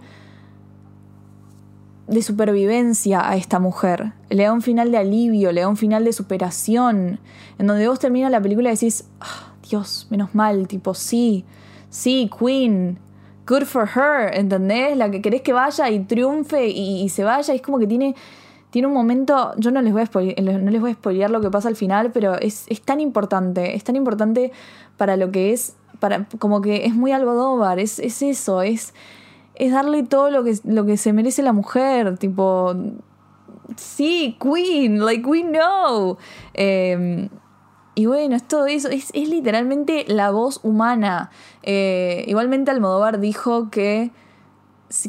de 2.08 2.22
supervivencia 2.22 3.28
a 3.28 3.38
esta 3.38 3.60
mujer. 3.60 4.14
Le 4.30 4.44
da 4.44 4.54
un 4.54 4.62
final 4.62 4.92
de 4.92 4.98
alivio, 4.98 5.52
le 5.52 5.62
da 5.62 5.70
un 5.70 5.78
final 5.78 6.04
de 6.04 6.12
superación, 6.12 7.20
en 7.58 7.68
donde 7.68 7.88
vos 7.88 8.00
terminas 8.00 8.32
la 8.32 8.42
película 8.42 8.70
y 8.70 8.74
decís, 8.74 9.06
ah, 9.22 9.54
Dios, 9.70 10.08
menos 10.10 10.36
mal, 10.36 10.68
tipo, 10.68 10.94
sí, 10.94 11.46
sí, 11.90 12.30
Queen, 12.38 13.00
good 13.48 13.64
for 13.64 13.88
her, 13.88 14.38
¿entendés? 14.38 14.98
La 14.98 15.10
que 15.10 15.22
querés 15.22 15.42
que 15.42 15.54
vaya 15.54 15.90
y 15.90 16.00
triunfe 16.02 16.68
y, 16.68 17.08
se 17.10 17.24
vaya, 17.24 17.54
es 17.54 17.62
como 17.62 17.80
que 17.80 17.88
tiene 17.88 18.16
tiene 18.72 18.88
un 18.88 18.94
momento, 18.94 19.54
yo 19.58 19.70
no 19.70 19.82
les 19.82 19.94
voy 19.94 20.02
a 20.02 20.06
spoilear, 20.06 20.42
no 20.42 20.72
les 20.72 20.82
voy 20.82 20.92
a 20.92 20.94
spoilear 20.94 21.30
lo 21.30 21.42
que 21.42 21.52
pasa 21.52 21.68
al 21.68 21.76
final, 21.76 22.12
pero 22.12 22.36
es, 22.40 22.66
tan 22.84 23.00
importante, 23.00 23.76
es 23.76 23.84
tan 23.84 23.96
importante 23.96 24.52
para 24.98 25.18
lo 25.18 25.30
que 25.30 25.52
es, 25.52 25.76
para, 26.00 26.26
como 26.40 26.62
que 26.62 26.86
es 26.86 26.96
muy 26.96 27.12
Algodóvar, 27.12 27.80
es, 27.80 28.00
es 28.00 28.22
eso, 28.22 28.62
es, 28.62 28.94
es 29.56 29.74
darle 29.74 30.04
todo 30.04 30.32
lo 30.32 30.44
que, 30.44 30.58
lo 30.64 30.86
que 30.86 30.96
se 30.96 31.12
merece 31.12 31.44
la 31.44 31.52
mujer, 31.52 32.18
tipo, 32.18 32.74
sí, 33.76 34.38
Queen, 34.42 35.04
like 35.04 35.28
we 35.28 35.44
know. 35.44 36.18
Em, 36.54 37.28
y 37.94 38.06
bueno, 38.06 38.38
es 38.38 38.48
todo 38.48 38.68
eso, 38.68 38.88
es, 38.88 39.14
literalmente 39.14 40.06
la 40.08 40.32
voz 40.32 40.62
humana. 40.64 41.30
Eh, 41.62 42.24
igualmente 42.28 42.72
Almodóvar 42.72 43.20
dijo 43.20 43.70
que 43.70 44.12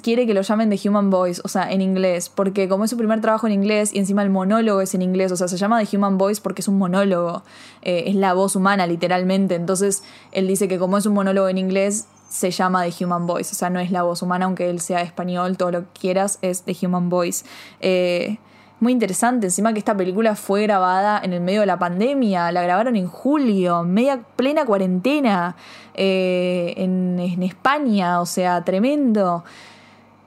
quiere 0.03 0.27
que 0.27 0.35
lo 0.35 0.43
llamen 0.43 0.71
The 0.71 0.89
Human 0.89 1.11
Voice, 1.11 1.41
o 1.45 1.49
sea, 1.49 1.71
en 1.71 1.81
inglés, 1.81 2.29
porque 2.29 2.69
como 2.69 2.85
es 2.85 2.91
su 2.91 2.97
primer 2.97 3.21
trabajo 3.21 3.47
en 3.47 3.53
inglés 3.53 3.93
y 3.93 3.99
encima 3.99 4.23
el 4.23 4.31
monólogo 4.31 4.81
es 4.81 4.95
en 4.95 5.03
inglés, 5.03 5.33
o 5.33 5.37
sea, 5.37 5.49
se 5.49 5.57
llama 5.57 5.83
The 5.83 5.97
Human 5.97 6.19
Voice 6.19 6.41
porque 6.41 6.63
es 6.63 6.69
un 6.69 6.79
monólogo, 6.79 7.43
eh, 7.83 8.05
es 8.07 8.15
la 8.15 8.35
voz 8.35 8.57
humana 8.57 8.87
literalmente, 8.87 9.55
entonces 9.55 10.03
él 10.33 10.47
dice 10.47 10.69
que 10.69 10.79
como 10.79 10.99
es 10.99 11.07
un 11.07 11.15
monólogo 11.15 11.49
en 11.49 11.59
inglés, 11.59 12.07
se 12.29 12.51
llama 12.51 12.85
The 12.85 13.05
Human 13.05 13.27
Voice, 13.27 13.51
o 13.53 13.55
sea, 13.55 13.71
no 13.71 13.81
es 13.81 13.91
la 13.91 14.03
voz 14.03 14.23
humana, 14.23 14.47
aunque 14.47 14.71
él 14.71 14.81
sea 14.81 15.03
español, 15.03 15.57
todo 15.57 15.71
lo 15.71 15.81
que 15.81 16.01
quieras, 16.01 16.39
es 16.43 16.63
The 16.63 16.75
Human 16.83 17.11
Voice. 17.11 17.45
Eh, 17.81 18.39
muy 18.81 18.93
interesante, 18.93 19.47
encima 19.47 19.73
que 19.73 19.79
esta 19.79 19.97
película 19.97 20.35
fue 20.35 20.63
grabada 20.63 21.21
en 21.23 21.33
el 21.33 21.41
medio 21.41 21.61
de 21.61 21.67
la 21.67 21.79
pandemia, 21.79 22.51
la 22.51 22.63
grabaron 22.63 22.97
en 22.97 23.07
julio, 23.07 23.85
media 23.85 24.21
plena 24.35 24.65
cuarentena, 24.65 25.57
eh, 25.95 26.75
en, 26.79 27.21
en 27.21 27.43
España, 27.43 28.21
o 28.21 28.27
sea, 28.27 28.65
tremendo. 28.65 29.45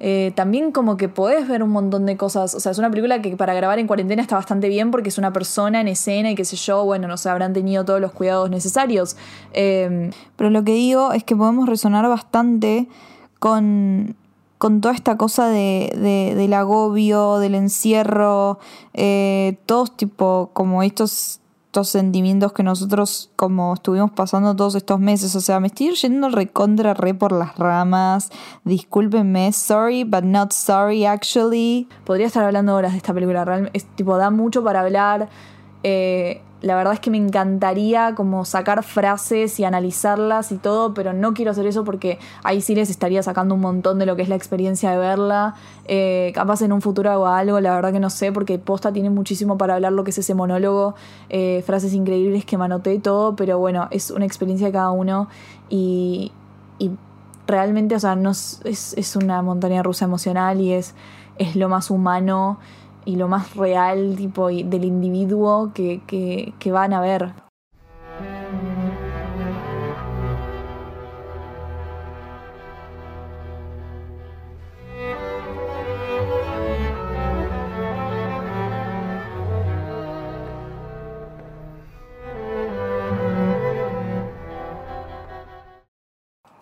Eh, 0.07 0.33
también 0.35 0.71
como 0.71 0.97
que 0.97 1.09
podés 1.09 1.47
ver 1.47 1.63
un 1.63 1.71
montón 1.71 2.05
de 2.05 2.15
cosas, 2.15 2.53
o 2.53 2.59
sea, 2.59 2.71
es 2.71 2.77
una 2.77 2.91
película 2.91 3.23
que 3.23 3.35
para 3.35 3.55
grabar 3.55 3.79
en 3.79 3.87
cuarentena 3.87 4.21
está 4.21 4.35
bastante 4.35 4.69
bien 4.69 4.91
porque 4.91 5.09
es 5.09 5.17
una 5.17 5.33
persona 5.33 5.81
en 5.81 5.87
escena 5.87 6.29
y 6.29 6.35
qué 6.35 6.45
sé 6.45 6.57
yo, 6.57 6.85
bueno, 6.85 7.07
no 7.07 7.17
sé, 7.17 7.27
habrán 7.27 7.53
tenido 7.53 7.83
todos 7.85 7.99
los 7.99 8.11
cuidados 8.11 8.51
necesarios. 8.51 9.17
Em, 9.51 10.11
pero 10.35 10.51
lo 10.51 10.63
que 10.63 10.73
digo 10.73 11.11
es 11.11 11.23
que 11.23 11.35
podemos 11.35 11.67
resonar 11.67 12.07
bastante 12.07 12.87
con, 13.39 14.15
con 14.59 14.79
toda 14.79 14.93
esta 14.93 15.17
cosa 15.17 15.47
de, 15.47 16.33
del 16.37 16.53
agobio, 16.53 17.39
del 17.39 17.55
encierro, 17.55 18.59
eh, 18.93 19.57
todos 19.65 19.97
tipo 19.97 20.51
como 20.53 20.83
estos 20.83 21.39
sentimientos 21.83 22.53
que 22.53 22.63
nosotros 22.63 23.29
como 23.35 23.73
estuvimos 23.73 24.11
pasando 24.11 24.55
todos 24.55 24.75
estos 24.75 24.99
meses. 24.99 25.35
O 25.35 25.41
sea, 25.41 25.59
me 25.59 25.67
estoy 25.67 25.93
yendo 25.95 26.29
recontra 26.29 26.93
re 26.93 27.13
por 27.13 27.31
las 27.31 27.55
ramas. 27.57 28.31
Discúlpenme, 28.63 29.51
sorry, 29.51 30.03
but 30.03 30.23
not 30.23 30.51
sorry 30.51 31.05
actually. 31.05 31.87
Podría 32.05 32.27
estar 32.27 32.43
hablando 32.43 32.75
horas 32.75 32.91
de 32.91 32.97
esta 32.97 33.13
película. 33.13 33.45
Realmente, 33.45 33.77
es, 33.77 33.85
tipo, 33.95 34.17
da 34.17 34.31
mucho 34.31 34.63
para 34.63 34.81
hablar. 34.81 35.29
Eh, 35.83 36.41
la 36.65 36.75
verdad 36.75 36.93
es 36.95 36.99
que 36.99 37.11
me 37.11 37.17
encantaría 37.17 38.15
como 38.15 38.43
sacar 38.43 38.81
frases 38.81 39.59
y 39.59 39.65
analizarlas 39.65 40.51
y 40.51 40.57
todo, 40.57 40.95
pero 40.95 41.13
no 41.13 41.35
quiero 41.35 41.51
hacer 41.51 41.67
eso 41.67 41.83
porque 41.83 42.17
ahí 42.43 42.59
sí 42.59 42.73
les 42.73 42.89
estaría 42.89 43.21
sacando 43.21 43.53
un 43.53 43.61
montón 43.61 43.99
de 43.99 44.07
lo 44.07 44.15
que 44.15 44.23
es 44.23 44.29
la 44.29 44.35
experiencia 44.35 44.89
de 44.89 44.97
verla. 44.97 45.53
Eh, 45.87 46.31
capaz 46.33 46.63
en 46.63 46.73
un 46.73 46.81
futuro 46.81 47.11
hago 47.11 47.27
algo, 47.27 47.59
la 47.59 47.75
verdad 47.75 47.93
que 47.93 47.99
no 47.99 48.09
sé, 48.09 48.31
porque 48.31 48.57
Posta 48.57 48.91
tiene 48.91 49.11
muchísimo 49.11 49.59
para 49.59 49.75
hablar 49.75 49.91
lo 49.91 50.03
que 50.03 50.09
es 50.09 50.17
ese 50.17 50.33
monólogo, 50.33 50.95
eh, 51.29 51.63
frases 51.67 51.93
increíbles 51.93 52.45
que 52.45 52.57
me 52.57 52.65
anoté 52.65 52.95
y 52.95 52.99
todo, 52.99 53.35
pero 53.35 53.59
bueno, 53.59 53.87
es 53.91 54.09
una 54.09 54.25
experiencia 54.25 54.65
de 54.65 54.73
cada 54.73 54.89
uno 54.89 55.27
y, 55.69 56.31
y 56.79 56.89
realmente, 57.45 57.93
o 57.93 57.99
sea, 57.99 58.15
no 58.15 58.31
es, 58.31 58.59
es 58.63 59.15
una 59.15 59.43
montaña 59.43 59.83
rusa 59.83 60.05
emocional 60.05 60.59
y 60.59 60.73
es, 60.73 60.95
es 61.37 61.55
lo 61.55 61.69
más 61.69 61.91
humano 61.91 62.57
y 63.05 63.15
lo 63.15 63.27
más 63.27 63.55
real 63.55 64.15
tipo 64.17 64.47
del 64.47 64.83
individuo 64.83 65.71
que, 65.73 66.01
que, 66.07 66.53
que 66.59 66.71
van 66.71 66.93
a 66.93 67.01
ver. 67.01 67.33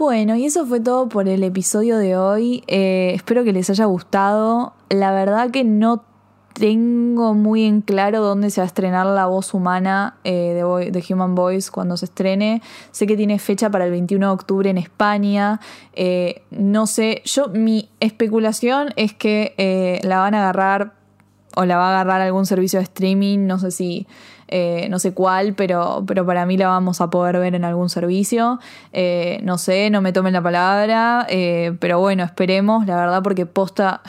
Bueno, 0.06 0.36
y 0.36 0.46
eso 0.46 0.66
fue 0.66 0.82
todo 0.82 1.08
por 1.08 1.30
el 1.30 1.44
episodio 1.44 1.98
de 1.98 2.18
hoy. 2.18 2.64
Eh, 2.68 3.14
espero 3.16 3.46
que 3.46 3.54
les 3.54 3.70
haya 3.70 3.86
gustado. 3.86 4.74
La 4.90 5.14
verdad 5.14 5.50
que 5.50 5.64
no 5.64 6.04
tengo 6.54 7.34
muy 7.34 7.66
en 7.66 7.82
claro 7.82 8.22
dónde 8.22 8.50
se 8.52 8.62
va 8.62 8.66
a 8.66 8.68
estrenar 8.68 9.06
la 9.08 9.26
voz 9.26 9.54
humana 9.54 10.18
eh, 10.24 10.54
de, 10.54 11.04
Human 11.10 11.36
Voice 11.36 11.72
cuando 11.72 11.98
se 11.98 12.06
estrene. 12.06 12.62
Sé 12.92 13.08
que 13.08 13.18
tiene 13.18 13.40
fecha 13.40 13.70
para 13.70 13.86
el 13.86 13.92
21 13.92 14.28
de 14.28 14.32
octubre 14.32 14.70
en 14.70 14.78
España. 14.78 15.60
Eh, 15.94 16.44
no 16.52 16.86
sé, 16.86 17.22
yo 17.26 17.48
mi 17.50 17.90
especulación 18.00 18.90
es 18.96 19.14
que 19.14 19.56
eh, 19.58 20.00
la 20.04 20.20
van 20.20 20.36
a 20.36 20.42
agarrar 20.44 20.94
o 21.56 21.66
la 21.66 21.78
va 21.78 21.88
a 21.88 21.90
agarrar 21.90 22.22
algún 22.22 22.46
servicio 22.46 22.80
de 22.80 22.84
streaming, 22.84 23.46
no 23.46 23.60
sé 23.60 23.70
si, 23.70 24.08
no 24.90 24.98
sé 24.98 25.14
cuál, 25.14 25.54
pero, 25.54 26.04
pero 26.08 26.26
para 26.26 26.48
mí 26.48 26.58
la 26.58 26.68
vamos 26.68 27.00
a 27.00 27.12
poder 27.12 27.38
ver 27.38 27.54
en 27.54 27.64
algún 27.64 27.90
servicio. 27.90 28.60
no 29.44 29.58
sé, 29.60 29.92
no 29.92 30.02
me 30.02 30.14
tomen 30.14 30.34
la 30.34 30.42
palabra, 30.42 31.28
pero 31.80 32.00
bueno, 32.00 32.24
esperemos, 32.24 32.88
la 32.88 32.96
verdad, 32.96 33.22
porque 33.22 33.46
posta 33.46 34.02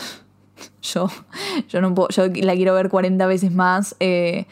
yo, 0.85 1.09
yo, 1.69 1.81
no 1.81 1.95
puedo, 1.95 2.09
yo 2.11 2.27
la 2.43 2.55
quiero 2.55 2.75
ver 2.75 2.89
40 2.89 3.27
veces 3.27 3.53
más. 3.53 3.97
Eh, 4.01 4.47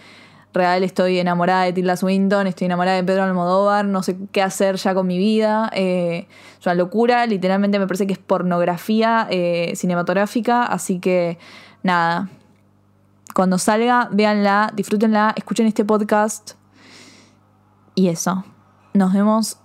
real 0.54 0.84
estoy 0.84 1.18
enamorada 1.18 1.64
de 1.64 1.72
Tilda 1.72 1.96
Swinton, 1.96 2.46
estoy 2.46 2.66
enamorada 2.66 2.96
de 2.96 3.04
Pedro 3.04 3.22
Almodóvar, 3.22 3.86
no 3.86 4.02
sé 4.02 4.18
qué 4.32 4.42
hacer 4.42 4.76
ya 4.76 4.94
con 4.94 5.06
mi 5.06 5.18
vida. 5.18 5.70
Eh, 5.74 6.26
es 6.58 6.66
una 6.66 6.74
locura, 6.74 7.26
literalmente 7.26 7.78
me 7.78 7.86
parece 7.86 8.06
que 8.06 8.14
es 8.14 8.18
pornografía 8.18 9.26
eh, 9.30 9.72
cinematográfica, 9.76 10.64
así 10.64 10.98
que 10.98 11.38
nada. 11.82 12.28
Cuando 13.34 13.56
salga, 13.56 14.08
véanla, 14.12 14.72
disfrútenla, 14.74 15.32
escuchen 15.36 15.66
este 15.66 15.84
podcast. 15.86 16.52
Y 17.94 18.08
eso. 18.08 18.44
Nos 18.94 19.14
vemos 19.14 19.58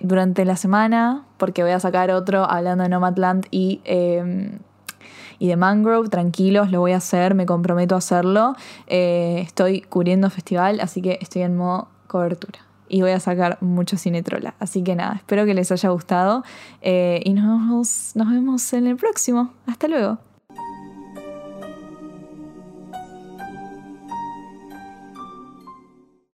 durante 0.00 0.44
la 0.44 0.56
semana, 0.56 1.24
porque 1.38 1.62
voy 1.62 1.72
a 1.72 1.80
sacar 1.80 2.10
otro 2.10 2.44
hablando 2.44 2.82
de 2.82 2.90
Nomadland 2.90 3.46
y 3.50 3.80
y 5.38 5.48
de 5.48 5.56
Mangrove, 5.56 6.08
tranquilos, 6.08 6.70
lo 6.70 6.80
voy 6.80 6.92
a 6.92 6.98
hacer, 6.98 7.34
me 7.34 7.46
comprometo 7.46 7.94
a 7.94 7.98
hacerlo. 7.98 8.56
Eh, 8.86 9.40
estoy 9.42 9.82
cubriendo 9.82 10.30
festival, 10.30 10.80
así 10.80 11.02
que 11.02 11.18
estoy 11.20 11.42
en 11.42 11.56
modo 11.56 11.88
cobertura. 12.06 12.60
Y 12.88 13.02
voy 13.02 13.10
a 13.10 13.20
sacar 13.20 13.58
mucho 13.60 13.96
cine 13.96 14.22
trola. 14.22 14.54
Así 14.60 14.82
que 14.82 14.94
nada, 14.94 15.16
espero 15.16 15.44
que 15.44 15.54
les 15.54 15.72
haya 15.72 15.88
gustado. 15.88 16.44
Eh, 16.82 17.20
y 17.24 17.32
nos 17.32 18.14
nos 18.14 18.30
vemos 18.30 18.72
en 18.72 18.86
el 18.86 18.96
próximo. 18.96 19.50
Hasta 19.66 19.88
luego. 19.88 20.18